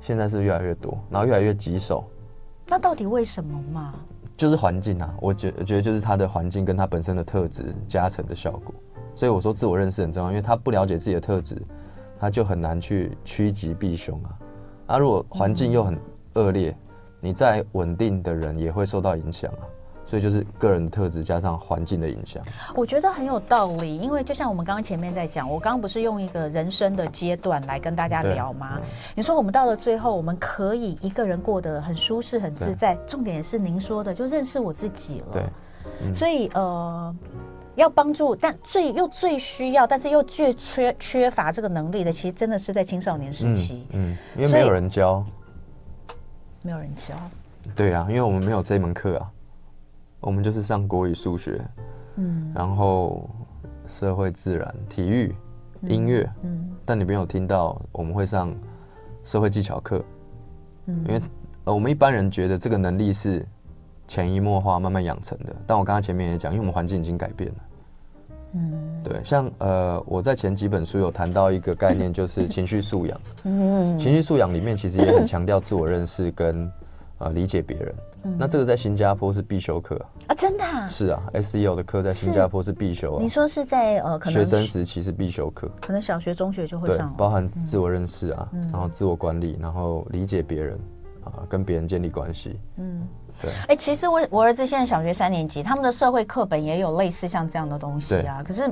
[0.00, 2.04] 现在是越来越多，然后越来越棘手。
[2.64, 3.92] 那到底为什么嘛？
[4.36, 8.74] 就是环境啊，我觉我觉得就是他的环境跟他本身的特质加成的效果。
[9.14, 11.60] 所以我说自我认识很重要，因为他不了解自己的特质，
[12.18, 14.38] 他就很难去趋吉避凶啊。
[14.86, 15.98] 那，如果环境又很
[16.34, 16.76] 恶劣，
[17.20, 19.64] 你再稳定的人也会受到影响啊。
[20.12, 22.44] 所以就是个人特质加上环境的影响，
[22.74, 23.96] 我觉得很有道理。
[23.96, 28.78] 因为就像我们刚刚前面在讲，我刚刚不是用一个人生的阶段来跟大家聊吗？
[29.14, 32.94] 你说我们到了最后，我们可以一个人过得很舒适、很自在。
[33.06, 35.26] 重点是您说的，就认识我自己了。
[35.32, 35.42] 对，
[36.04, 37.16] 嗯、所以呃，
[37.76, 43.86] 要帮助，但最又最需要，但是又最缺缺乏这个能力的，其实真的是在青少年时期。
[43.92, 45.24] 嗯，嗯，因为没有人教，
[46.62, 47.14] 没有人教。
[47.74, 49.30] 对啊，因为我们没有这门课啊。
[50.22, 51.60] 我们就是上国语、数学，
[52.16, 53.28] 嗯，然后
[53.86, 55.34] 社会、自然、体育、
[55.88, 58.54] 音乐，嗯，但你没有听到我们会上
[59.24, 60.02] 社会技巧课，
[60.86, 61.20] 嗯，因为
[61.64, 63.44] 呃，我们一般人觉得这个能力是
[64.06, 65.54] 潜移默化、慢慢养成的。
[65.66, 67.56] 但我刚刚前面也讲，因为我们环境已经改变了，
[68.54, 76.70] 嗯，对，像呃，我在前几本书有谈到一个概念，就是情绪素养，嗯，情绪素养里面其实也很强调自我认识跟
[77.22, 77.94] 呃理解别人。
[78.38, 80.64] 那这个在新加坡是必修课啊，真的？
[80.88, 83.18] 是啊，S E O 的课在新加坡是必修啊。
[83.20, 90.78] 你说是在呃，可能学生时期是必修课，可能小学、中学就会上，包含自我认识啊，然后自我管理，然后理解别人
[91.24, 92.60] 啊，跟别人建立关系。
[92.76, 93.06] 嗯，
[93.40, 93.50] 对。
[93.68, 98.40] 哎，其实我我儿子现在小学三年级，他们的社会课本也有类似像这样的东西啊。
[98.40, 98.70] 可是，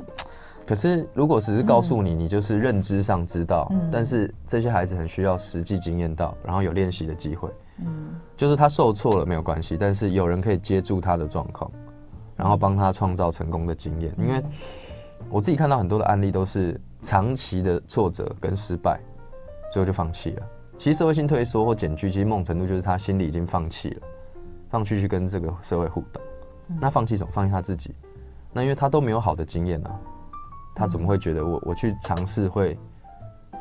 [0.65, 7.49] 可是如果只是告诉你，你就是认知上知道，但是这些孩子很需要实际经验到，然后有练习的机会。
[7.81, 11.71] 嗯，就是他受挫了没有关系，但是有人可以接住他的状况，
[12.35, 14.13] 然后帮他创造成功的经验。
[14.17, 14.43] 因为
[15.29, 18.99] 我自己看到很多的案例都是长期的挫折跟失败，
[19.71, 20.43] 最后就放弃了。
[20.77, 24.01] 其实社会性退缩或减拒，其实某种程度就是他心里已经放弃了，
[24.69, 26.21] 放弃去跟这个社会互动。
[26.79, 27.29] 那放弃什么？
[27.31, 27.93] 放弃他自己。
[28.51, 29.99] 那因为他都没有好的经验啊，
[30.73, 32.77] 他怎么会觉得我我去尝试会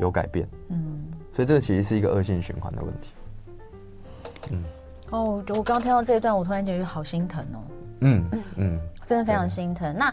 [0.00, 0.48] 有改变？
[0.68, 3.12] 嗯，所以这个其实是一个恶性循环的问题。
[4.50, 4.64] 嗯，
[5.10, 7.58] 哦，我刚听到这一段，我突然觉得好心疼哦。
[8.02, 8.24] 嗯
[8.56, 9.94] 嗯，真的非常心疼。
[9.94, 10.10] 那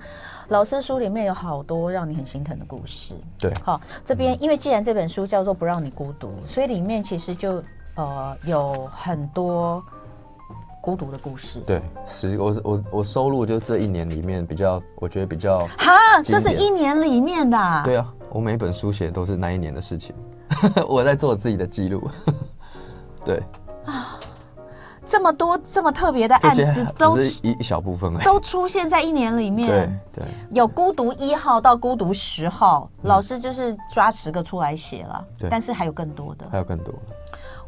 [0.49, 3.15] 老师书里面有好多让你很心疼的故事。
[3.39, 7.63] 对，好，这边因为既然这本书叫做《不让你孤独》，所以里面其实就
[7.95, 9.81] 呃有很多
[10.81, 11.61] 孤独的故事。
[11.61, 17.81] 对，是我我我收录就这一年里面比较，我觉得比较哈，这是一年里面的。
[17.85, 20.13] 对啊，我每本书写都是那一年的事情，
[20.89, 22.05] 我在做自己的记录。
[23.23, 23.41] 对。
[25.07, 29.67] 啊，这么多这么特别的案子，都是一一小部分，都出现在一年里面。
[29.67, 35.25] 对对，有孤独一号到孤独十号，老师就是抓十个出来写了。
[35.37, 36.93] 对，但是还有更多的，还有更多。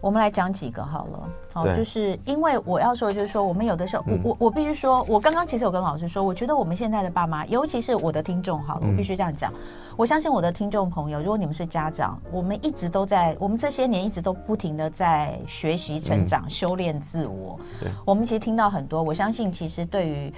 [0.01, 9.53] 我们来讲几个好了，好，就是因为我要说，就是说，我们有的时候，我我我必须说，我刚刚其实有跟老师说，我觉得我们现在的爸妈，尤其是我的听众，好了，我必须这样讲，
[9.97, 17.59] 我相信我的听众朋友，如果你们是家长，我们一直都在，我们这些年一直都不停的在学习、成长、修炼自我。
[18.05, 20.33] 我们其实听到很多，我相信其实对于。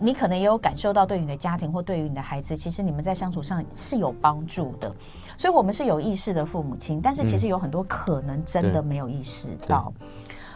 [0.00, 4.90] 你可能也有感受到，对于你的家庭或对于你的孩子，其实你们在相处上是有帮助的。
[5.36, 9.92] 所以，我们是有意识的父母亲，但是其实有很多可能真的没有意识到。
[10.00, 10.06] 嗯、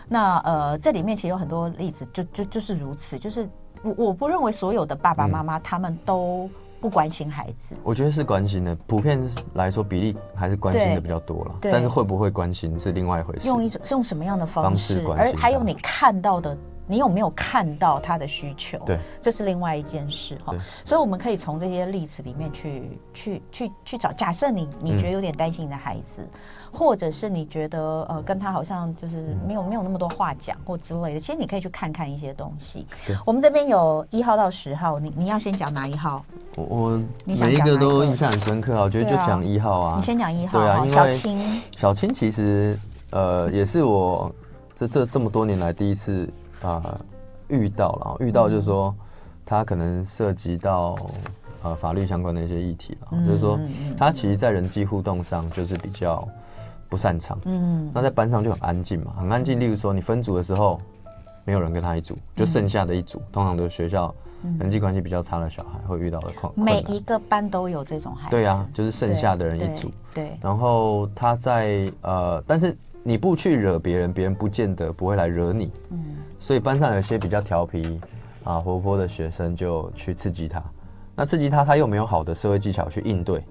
[0.08, 3.18] 那呃，这里面其实有很多例子，就就就是如此。
[3.18, 3.46] 就是
[3.82, 6.48] 我我不认为所有的爸爸妈妈他们都
[6.80, 7.76] 不关心孩子。
[7.84, 9.20] 我觉得是关心的，普遍
[9.52, 11.54] 来说比例还是关心的比较多了。
[11.60, 13.46] 但是会不会关心是另外一回事。
[13.46, 15.02] 用一种是用什么样的方式？
[15.02, 16.56] 方式而还有你看到的。
[16.88, 18.78] 你有没有看到他的需求？
[18.86, 20.54] 对，这是另外一件事哈。
[20.84, 24.10] 所以我们可以从这些例子里面去去去去找。
[24.12, 26.28] 假设你你觉得有点担心你的孩子，嗯、
[26.72, 32.86] 或者是你觉得呃跟他好像就是没有没有那么多话讲或之类的，其实你可以去看看一些东西。
[33.26, 36.24] 我们这边有一号到十号，你你要先讲哪一号？
[36.56, 39.96] 我我每一个都印象很深刻啊，我觉得就讲一号啊。
[39.96, 40.58] 你先讲一号。
[40.58, 41.38] 对啊，小青。
[41.76, 42.78] 小青其实
[43.10, 44.34] 呃也是我
[44.74, 46.28] 这这这么多年来第一次。
[46.62, 47.00] 啊、呃，
[47.48, 48.94] 遇到了，遇到就是说，
[49.46, 50.96] 他可能涉及到
[51.62, 53.58] 呃法律相关的一些议题了，嗯、就是说，
[53.96, 56.26] 他其实，在人际互动上就是比较
[56.88, 57.38] 不擅长。
[57.44, 59.58] 嗯，那在班上就很安静嘛，很安静。
[59.58, 60.80] 例如说，你分组的时候，
[61.44, 64.12] 没有人跟他一组，就剩下的一组，嗯、通常都是学校
[64.58, 66.32] 人际关系比较差的小孩会遇到的。
[66.54, 68.36] 每一个班都有这种孩子。
[68.36, 69.90] 对啊，就是剩下的人一组。
[70.12, 70.24] 对。
[70.26, 72.76] 对，然后他在呃，但是。
[73.08, 75.72] 你不去惹别人，别人不见得不会来惹你。
[75.88, 75.98] 嗯，
[76.38, 77.98] 所以班上有些比较调皮
[78.44, 80.62] 啊、活泼的学生就去刺激他，
[81.16, 83.42] 那刺激他，他又没有好的社会技巧去应对，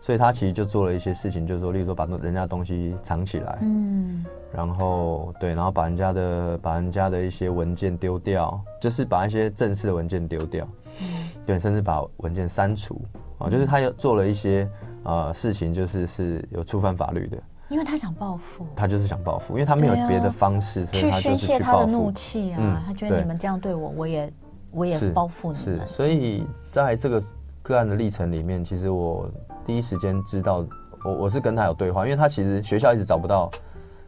[0.00, 10.64] 所以他其实就做了一些事情，就是说，例如说把人家东西藏起来，嗯，然后对，然后把人家的把人家的一些文件丢掉，就是把一些正式的文件丢掉，
[11.00, 11.06] 嗯，
[11.44, 13.00] 对，甚至把文件删除。
[13.38, 14.70] 啊，就是他又做了一些
[15.02, 17.36] 呃事情，就是是有触犯法律的。
[17.68, 22.82] 因为他想报复，他就是想报复，因为他没有别的方式，啊、去宣泄他的怒气啊、嗯。
[22.86, 24.32] 他觉得你们这样对我，我也
[24.70, 25.80] 我也报复你们。
[25.80, 27.22] 是，所以在这个
[27.62, 29.28] 个案的历程里面，其实我
[29.64, 30.64] 第一时间知道，
[31.04, 33.50] 我我是跟他有对话，因为他其实学校一直找不到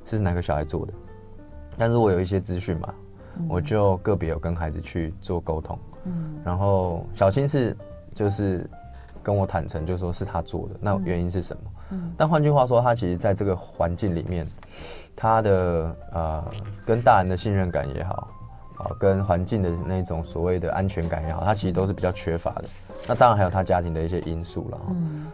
[0.04, 0.92] 是哪个小孩做的，
[1.76, 2.94] 但是我有一些资讯嘛，
[3.48, 5.76] 我就个别有跟孩子去做沟通。
[6.04, 7.76] 嗯，然后小青是
[8.14, 8.70] 就是
[9.28, 11.62] 跟我坦诚，就说是他做的，那原因是什么？
[11.90, 14.46] 嗯，但换句话说，他其实在这个环境里面，
[15.14, 16.42] 他的呃
[16.86, 18.26] 跟大人的信任感也好，
[18.78, 22.64] 啊，跟环境的那种所谓的安全感也好，他其实都是比较缺乏的。
[23.06, 24.80] 那当然还有他家庭的一些因素了。
[24.88, 25.26] 嗯，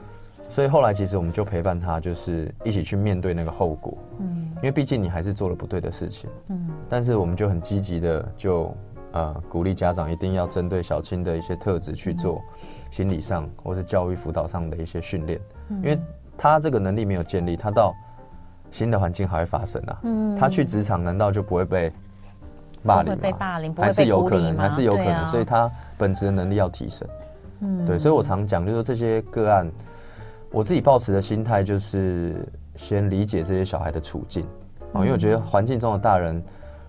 [0.49, 3.97] 所以后来其实我们就陪伴他，就是一起去面对那个后果。
[4.19, 6.29] 嗯，因为毕竟你还是做了不对的事情。
[6.49, 8.77] 嗯，但是我们就很积极的就
[9.13, 12.43] 呃鼓励家长一定要针对小青的一些特质去做
[12.95, 15.99] 心理上或是教育辅导上的一些训练，因为。
[16.37, 17.95] 他这个能力没有建立，他到
[18.73, 20.01] 新的环境还会发生啊。
[20.03, 21.93] 嗯，他去职场难道就不会被
[22.83, 23.19] 霸凌吗？
[23.23, 25.29] 被霸凌，还是有可能，还是有可能。
[25.29, 27.09] 所以他本职的能力要提升。
[27.61, 29.71] 嗯，对，所以我常讲，就是这些个案，
[30.51, 34.45] 我自己抱持的心态就是先理解这些小孩的处境
[34.93, 36.43] 啊，因为我觉得环境中的大人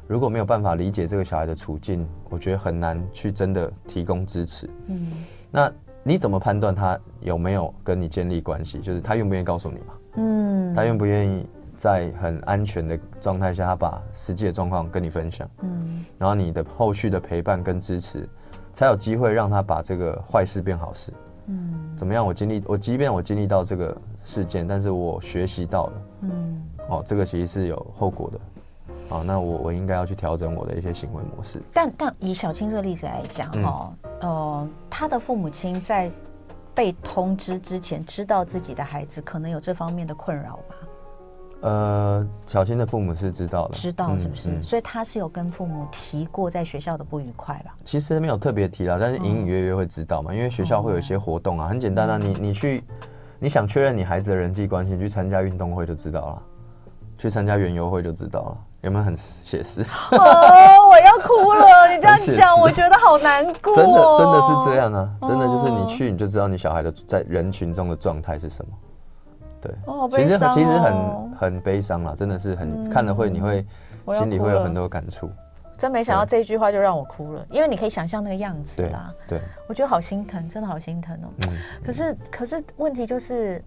[0.08, 4.68] 如果没有办法理解这个小孩的处境，我觉得很难去真的提供支持。
[4.88, 5.12] 嗯，
[5.52, 5.72] 那。
[6.08, 8.80] 你怎么判断他有没有跟你建立关系？
[8.80, 9.94] 就是他愿不愿意告诉你嘛？
[10.18, 15.50] 嗯，他愿不愿意在很安全的状态下，他把实际的状况跟你分享？
[15.64, 18.30] 嗯，然后你的后续的陪伴跟支持，
[18.72, 21.12] 才有机会让他把这个坏事变好事。
[21.48, 22.24] 嗯，怎么样？
[22.24, 26.02] 我经历，我即便我经历到这个事件，但是我学习到了。
[26.22, 28.40] 嗯，哦，这个其实是有后果的。
[29.08, 31.62] 好，那我我应该要去调整我的一些行为模式。
[31.74, 36.10] 但但以小青这个例子来讲，哦、嗯，呃，他的父母亲在
[36.74, 40.76] 被通知之前，知道自己的孩子可能有这方面的困扰吧？
[41.62, 44.50] 呃，小青的父母是知道的，知道是不是？
[44.50, 47.76] 嗯嗯、所以他是有跟父母提过在学校的不愉快吧？
[47.84, 52.84] 其实没有特别提到，但是隐隐约约会知道嘛，嗯、因为学校会有一些活动啊，很简单啊，你你去，
[53.40, 56.44] 你想确认你孩子的人际关系，你去参加运动会就知道了，
[57.18, 58.58] 去参加园游会就知道了。
[58.86, 59.82] 有没有很写实？
[60.12, 61.88] 哦，我要哭了！
[61.92, 63.76] 你这样讲，我觉得好难过。
[63.76, 65.10] 真的，真的是这样啊！
[65.22, 68.72] 真的就是你去，你就知道你小孩的在人群中的状态是什么。
[69.60, 73.66] 对，哦，其实其实很很悲伤啦，真的是很看了会，你会
[74.20, 75.28] 心里会有很多感触。
[75.80, 79.12] 真没想到这一句话就让我哭了，因为你可以想象那个样子啦。
[79.28, 81.28] 对，我觉得好心疼，真的好心疼哦。
[81.48, 83.64] 嗯，可是可是问题就是。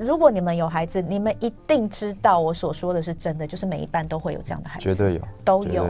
[0.00, 5.86] 如果你们有孩子，你们一定知道我所说的是真的，就是每一班都会有这样的孩子，绝对有，都有，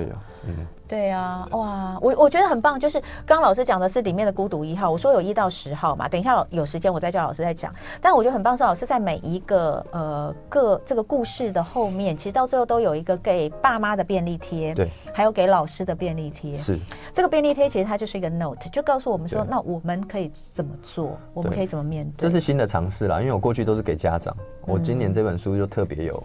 [0.46, 0.66] 嗯。
[0.88, 2.78] 对啊，哇，我我觉得很棒。
[2.78, 6.08] 就是刚刚老师讲的是里面的孤独一号，我说有一到十号嘛。
[6.08, 7.72] 等一下老有时间我再叫老师再讲。
[8.00, 16.58] 但我觉得很棒是老师在每一个呃个这个故事的后面，其实到最后都有一个给爸妈的便利贴，对，还有给老师的便利贴。
[16.58, 16.76] 是
[17.12, 22.28] 这个便利贴其实它就是一个 note，就告诉我们说，那我们可以怎么做，我们可以怎么面对。
[22.28, 26.20] 这是新的尝试啦，因为我过去都是给家长，我今年这本书就特别有。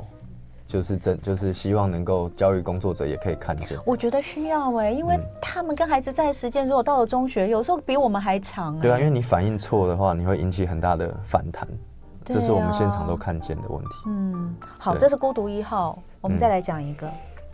[0.68, 3.78] 就是真，就是希望能够教育工作者也可以看见。
[3.86, 8.82] 我觉得需要哎、欸，因为他们跟孩子在的时间，如果到了中学，有时候比我们还长、欸。
[8.82, 13.90] 对啊，因为你反应错的话，你会引起很大的反弹，啊、这是我们现场都看见的问题。
[14.08, 17.08] 嗯，好，这是孤独一号，我们再来讲一个。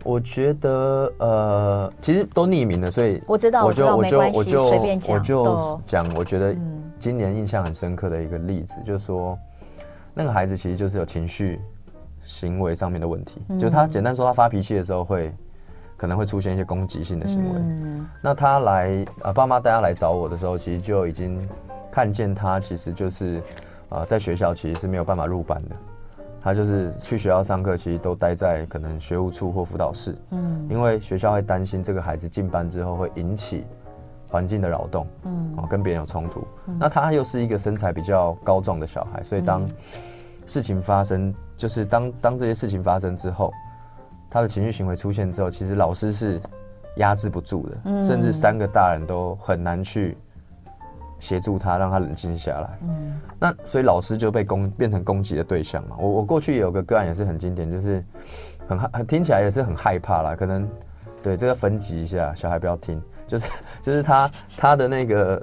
[0.04, 6.56] 我觉得呃，其实都匿名的，所以我知道，我就我就我就随便讲，我就讲，我觉得
[6.98, 9.38] 今年印象很深刻的一个例子，就是说
[10.14, 11.60] 那个孩子其实就是有情绪。
[12.22, 15.34] 行为上面的问题，就他简单说，他发脾气的时候会
[15.96, 17.60] 可能会出现一些攻击性的行为。
[17.60, 21.48] 嗯、那他来呃，爸妈带他来找我的时候，其实就已经
[21.90, 23.42] 看见他其实就是
[23.88, 25.76] 呃，在学校其实是没有办法入班的。
[26.40, 30.16] 他就是去学校上课，其实都待在可能学务处或辅导室。
[30.30, 33.64] 嗯，因为学校会担心这个孩子进班之后会引起
[34.26, 36.44] 环境的扰动，嗯，跟别人有冲突。
[36.66, 39.68] 嗯、那他又是一个身材比较高壮的小孩，所以当
[40.52, 41.34] 事情发生。
[41.56, 43.52] 就是当当这些事情发生之后，
[44.28, 46.40] 他的情绪行为出现之后，其实老师是
[46.96, 50.16] 压制不住的，嗯、甚至三个大人都很难去
[51.20, 52.78] 协助他，让他冷静下来。
[52.82, 55.94] 嗯，那所以老师就被攻变成攻击的对象嘛。
[56.00, 58.04] 我我过去也有个个案也是很经典，就是
[58.66, 60.34] 很害，听起来也是很害怕啦。
[60.34, 60.68] 可能
[61.22, 63.50] 对这个分级一下，小孩不要听，就是
[63.82, 65.40] 就是他他的那个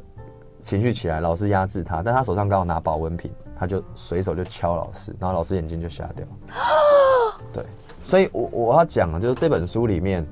[0.62, 3.32] 情绪起来，老师压制他，但他手上刚好拿保温瓶。
[3.60, 6.26] 他就随手就敲老师，然后老师眼睛就瞎掉。
[7.52, 7.66] 对，
[8.02, 10.26] 所以我我要讲啊，就是这本书里面，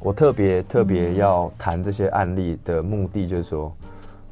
[0.00, 3.72] 我特别特别要谈这些案例的目的，就是说，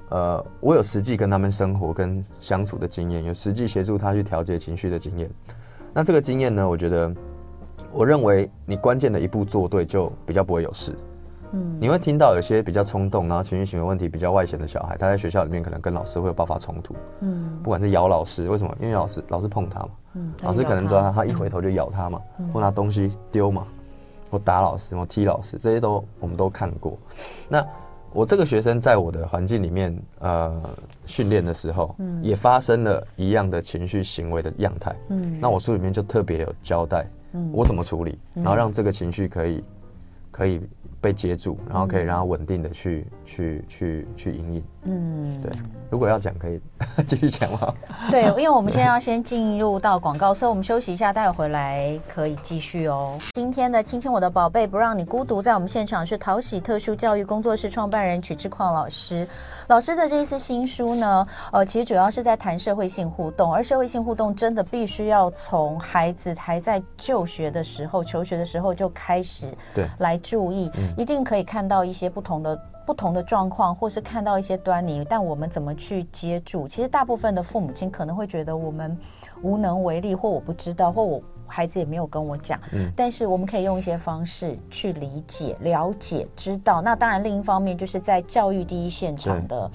[0.09, 5.31] 呃，我有实际跟他们生活跟相处的经验，有实际协助他去调节情绪的经验。
[5.95, 7.15] 那这个经验呢，我觉得，
[7.93, 10.97] 我认为你关键的一步做对，就比较不会有事。
[11.53, 16.95] 嗯，你会听到有些比较冲动，然后情绪行为问题比较外显的小孩，他在学校里面可能跟老师会有爆发冲突。
[17.21, 18.77] 嗯，不管是咬老师，为什么？
[18.81, 19.89] 因为老师老师碰他嘛。
[20.15, 23.67] 嗯，老师可能抓他，他一回头就咬他嘛，嗯、或拿东西丢嘛，
[24.31, 26.99] 或打老师，或踢老师，这些都我们都看过。
[27.49, 27.65] 那
[28.13, 30.59] 我这个学生在我的环境里面，呃，
[31.05, 34.97] 训练的时候，嗯，也发生了一样的情绪行为的样态。
[35.09, 39.65] 嗯，那我书里面就特别有交代，嗯，我怎么处理，然后让这个情绪可以
[40.31, 40.61] 可以。
[41.07, 44.63] 被接住，然后可以让它稳定的去、嗯、去去去营运。
[44.87, 45.53] 嗯，对。
[45.89, 46.61] 如果要讲，可以
[47.07, 47.73] 继续讲吗？
[48.11, 53.17] 对，因为我们现在要先进入到广告，所以我们休息一下，待会回来可以继续哦。
[53.35, 59.27] 今天的亲亲我的宝贝，不让你孤独，在我们现场是淘喜特殊教育工作室创办人曲志矿老师。
[59.69, 72.61] 老师的这一次新书呢，呃，其实主要是在谈社会性互动，而社会性互动真的必须要从孩子还在就学的时候、求学的时候就开始对来注意，一定可以看到一些不同的。
[72.87, 76.69] 不同的状况，或是看到一些端倪，但我们怎么去接住？
[76.69, 78.97] 其实大部分的父母亲可能会觉得我们
[79.43, 82.61] 无能为力，或我不知道，或我孩子也没有跟我讲。
[82.73, 86.81] 嗯，但是我们可以用一些方式去理解、了解、知道。
[86.81, 89.69] 那当然，另一方面就是在教育第一现场的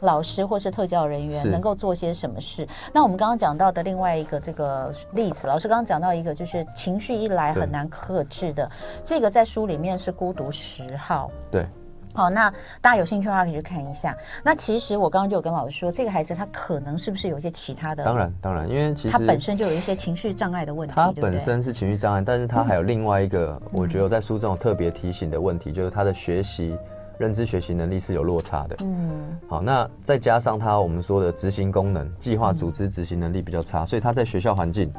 [0.00, 2.66] 老师或是特教人员能够做些什么事。
[2.92, 8.70] 那我们刚刚讲到的另外一个这个例子，老师刚刚讲到一个就是情绪一来很难克制的，
[9.02, 11.28] 这个在书里面是孤独十号。
[11.50, 11.66] 对。
[12.14, 12.50] 好，那
[12.80, 14.16] 大家有兴趣的话可以去看一下。
[14.42, 18.04] 那其实我刚刚就有跟老师说，这个孩子他可能是不是有一些其他的？
[18.04, 20.94] 当然，当然，因为其实他本身就有一些情绪障碍的问题。
[20.94, 26.76] 他本身是情绪障碍，但是他还有另外一个，我觉得我在书中有特别提醒的问题，嗯、就是他的学习、
[27.18, 28.76] 认知学习能力是有落差的。
[28.80, 29.38] 嗯。
[29.48, 34.92] 好，那再加上他我们说的执行功能、计划、组织、执行能力比较差，所以他在学校环境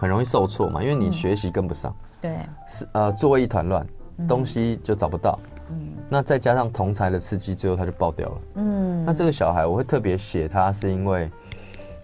[0.00, 1.94] 很容易受挫嘛，因为你学习跟不上。
[2.20, 2.36] 对。
[2.66, 3.86] 是呃，作业一团乱，
[4.26, 5.38] 东西就找不到。
[5.70, 8.40] 嗯，那再加上同才的刺激，最后他就爆掉了。
[8.54, 11.30] 嗯，那这个小孩我会特别写他，是因为，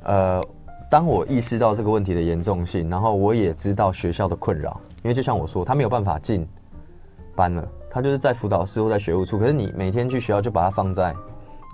[0.02, 0.44] 呃，
[0.90, 6.46] 当我意识到这个问题的严重性，然后我也知道学校的困扰，因为就像我说，他没有办法进
[7.34, 9.38] 班了，他就是在辅导室或在学务处。
[9.38, 11.14] 可是你每天去学校就把他放在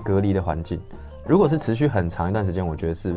[0.05, 0.81] 隔离的环境，
[1.27, 3.17] 如果是持续很长一段时间，我觉得是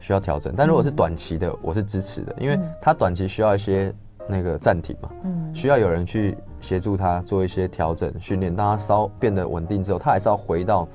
[0.00, 0.52] 需要调整。
[0.56, 3.94] 但如果是短期的，我是支持的，因为他短期需要一些
[4.28, 6.36] 那个暂停嘛，嗯，需要有人去。
[6.60, 10.88] 协助他做一些调整训练，当他稍变得稳定之后，他还是要回到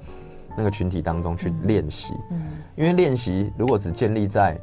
[0.57, 2.11] 那个群体当中去练习。
[2.31, 2.41] 嗯，
[2.75, 4.59] 因为练习如果只建立在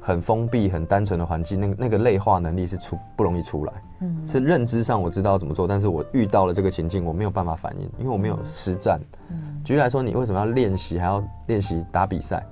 [0.00, 3.72] 很封闭、很单纯的环境，那个那个内化能力是出不容易出来。
[4.00, 8.98] 嗯，是认知上我知道怎么做，但是我遇到了这个情境，我没有办法反应，因为我没有实战。
[9.28, 12.42] 嗯，举例来说，你为什么要练习，还要练习打比赛？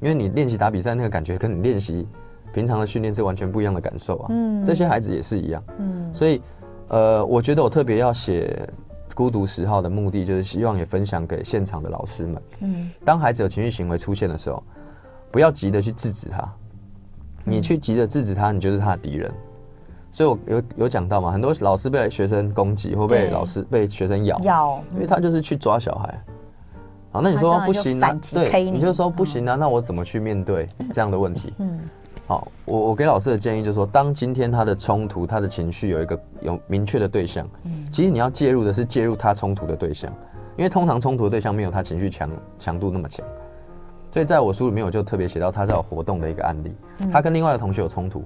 [0.00, 2.06] 因为你练习打比赛那个感觉，跟你练习
[2.52, 4.26] 平常的训练是完全不一样的感受啊。
[4.30, 5.62] 嗯，这些孩子也是一样。
[5.78, 6.40] 嗯，所以。
[6.88, 8.68] 呃，我觉得我特别要写
[9.14, 12.42] 《孤独十号》的目的，就是希望也分享给现场的老师们。
[12.60, 14.62] 嗯，当孩子有情绪行为出现的时候，
[15.30, 16.46] 不要急着去制止他。
[17.44, 19.32] 你去急着制止他，你就是他的敌人。
[20.10, 26.22] 所以我有有讲到嘛，很多老师被学生攻击，或被老师被学生咬，咬，因为他就是去抓小孩。
[27.10, 28.20] 好，那你说不行啊？
[28.34, 29.54] 对，你就说不行啊？
[29.54, 31.54] 那我怎么去面对这样的问题？
[31.56, 31.80] 嗯。
[32.26, 40.10] 好，我我给老师的建议就是说，当今天他的冲突、他的情绪有一个有明确的对象，嗯，其实你要介入的是介入他冲突的对象，
[40.56, 43.26] 因为通常冲突的对象没有他情绪强强度那么强，
[44.12, 46.72] 所以在我书里面我就特别写到他在有活动的一个案例，
[47.12, 48.24] 他跟另外的同学有冲突，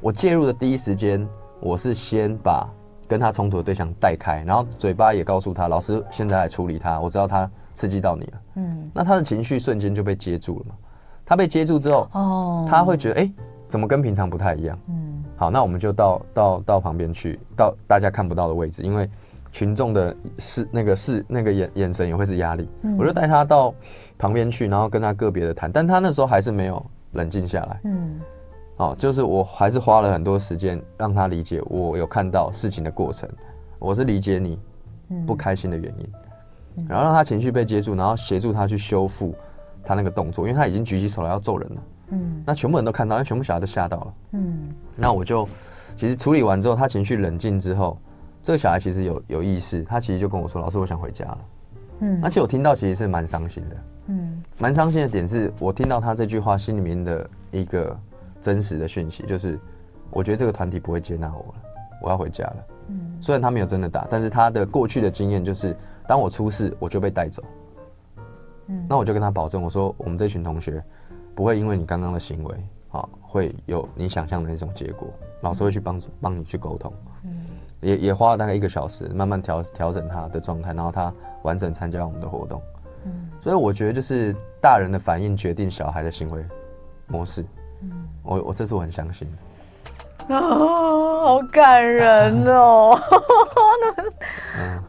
[0.00, 1.28] 我介入的第一时间，
[1.60, 2.66] 我是先把
[3.08, 10.74] 跟他冲突的对象带开，然后嘴巴也告诉他，老师现在来处理他，我知道他刺激到你了，嗯，那他的情绪瞬间就被接住了嘛。
[11.32, 13.32] 他被接住之后，哦，他会觉得，哎、欸，
[13.66, 14.78] 怎么跟平常不太一样？
[14.90, 19.08] 嗯，好，那我们就到到到旁边去，到大家看不到的位置，因为
[19.50, 22.68] 群众的视那个视那个眼眼神也会是压力。
[22.82, 23.72] 嗯，我就带他到
[24.18, 27.80] 旁边去，然后跟他个别的谈，但他那时候还是没有冷静下来。
[27.84, 28.20] 嗯，
[28.76, 33.26] 好，就是我还是花了很多时间让他理解，我有看到事情的过程，
[33.78, 34.58] 我是理解你
[35.26, 36.12] 不开心的原因，
[36.76, 39.34] 嗯，然后让他情绪被接住，然后协助他去修复。
[39.84, 45.48] 他那个动作，因为他已经举起手来要揍人了，嗯，那全部人都看到，那全部小孩都吓到了，嗯，那我就
[45.96, 47.98] 其实处理完之后，他情绪冷静之后，
[48.42, 51.38] 这个小孩其实有有意识，他其实就跟我说：“老师，我想回家了。”
[52.00, 53.76] 嗯，而且我听到其实是蛮伤心的。
[54.06, 57.96] 嗯，蛮伤心的点是我听到他这句话心里面的一个
[58.40, 59.58] 真实的讯息，就是
[60.10, 61.54] 我觉得这个团体不会接纳我了，
[62.02, 62.56] 我要回家了。
[62.88, 65.76] 嗯，虽然他没有真的打，但是他的过去的经验就是，
[66.08, 67.44] 当我出事我就被带走。
[68.66, 70.82] 嗯，那我就跟他保证，我说我们这群同学
[71.34, 72.54] 不会因为你刚刚的行为，
[72.90, 75.08] 啊，会有你想象的那种结果。
[75.40, 76.92] 老师会去帮助帮你去沟通。
[77.24, 77.46] 嗯，
[77.80, 82.62] 也也花了大概一个小时，慢慢调调整他的状态，然后他完整参加我们的活动。
[83.04, 86.44] 嗯，所以我觉得就是大人的反应决定小孩的行为
[87.08, 87.44] 模式。
[87.80, 90.36] 嗯，我我这是我很相信的。
[90.36, 92.96] 啊，好感人哦！
[94.56, 94.82] 嗯，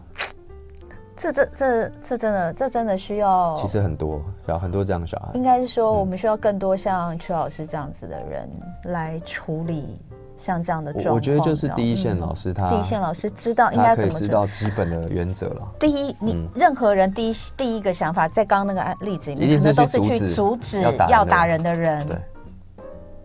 [1.23, 3.55] 这这这这真的这真的需要。
[3.55, 5.29] 其实很多，有很多这样的小孩。
[5.33, 8.49] 应该是说，我们需要更多像曲老师这样子的人
[8.85, 10.01] 来处理。
[10.35, 15.71] 像这样的状况，我觉得就是第一线老师他，第一线老师知道应该怎么知道基本的原则了。
[15.79, 22.05] 第一，你任何人第一第一个想法，在刚刚那个案例子里面，可能都是去阻止要打人的人。
[22.07, 22.17] 对。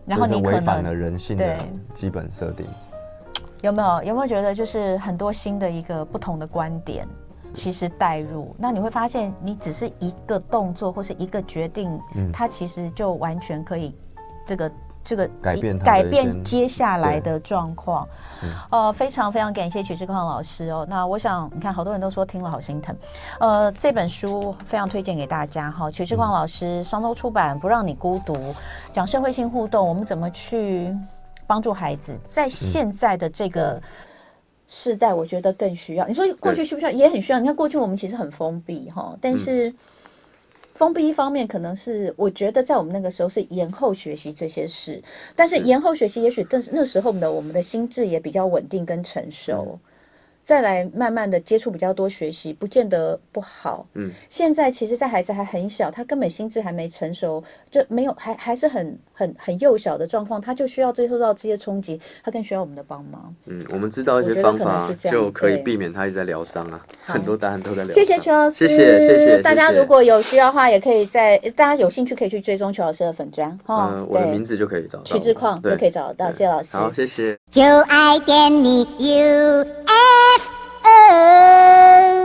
[0.05, 1.57] 然后你违反了人性的
[1.93, 2.65] 基本设定。
[3.63, 7.05] 有没有有没有觉得，就是很多新的一个不同的观点，
[7.53, 13.95] 其实带入，那你会发现，你只是一个动作或是一个决定，嗯，它其实就完全可以
[14.45, 14.71] 这个。
[15.01, 18.07] 这个改变改变接下来的状况，
[18.69, 20.85] 呃，非常非常感谢曲智邝老师哦。
[20.87, 22.95] 那我想，你看，好多人都说听了好心疼。
[23.39, 25.89] 呃，这本书非常推荐给大家哈。
[25.89, 28.33] 曲智邝老师商周出版《不让你孤独》，
[28.91, 30.95] 讲社会性互动，我们怎么去
[31.47, 33.81] 帮助孩子，在现在的这个
[34.69, 36.07] 时代，我觉得更需要。
[36.07, 36.91] 你说过去需不需要？
[36.91, 37.39] 也很需要。
[37.39, 39.73] 你看过去我们其实很封闭哈，但是。
[40.75, 45.03] 封闭一方面可能是，我觉得在我们那个时候是延后学习这些事，
[45.35, 49.77] 但是延后学习也许，但是那时候的我们的心智也比较稳定跟成熟。
[50.49, 53.85] 再来慢慢的接触比较多学习，不见得不好。
[53.93, 63.31] 嗯，现在其实，在孩子还很小，他根本心智还没成熟，就没有还还是很很很幼小的状况，他就需要接受到这些冲击，他更需要我们的帮忙。
[63.45, 66.83] 嗯，我们知道一些方法，就可以避免他一直在疗伤啊。
[67.05, 67.93] 很多答案都在疗伤。
[67.93, 69.39] 谢谢邱老师，谢谢谢谢。
[69.43, 73.91] 大家如果有需要的话，也可以在大家有兴趣可以去追踪邱老师的粉砖哈。
[73.93, 75.05] 嗯，我的名字就可以找到。
[75.05, 76.31] 徐志矿都可以找得到。
[76.31, 77.37] 谢谢老师，好，谢谢。
[77.51, 79.69] 就爱点你 UFO
[81.09, 82.18] Hey!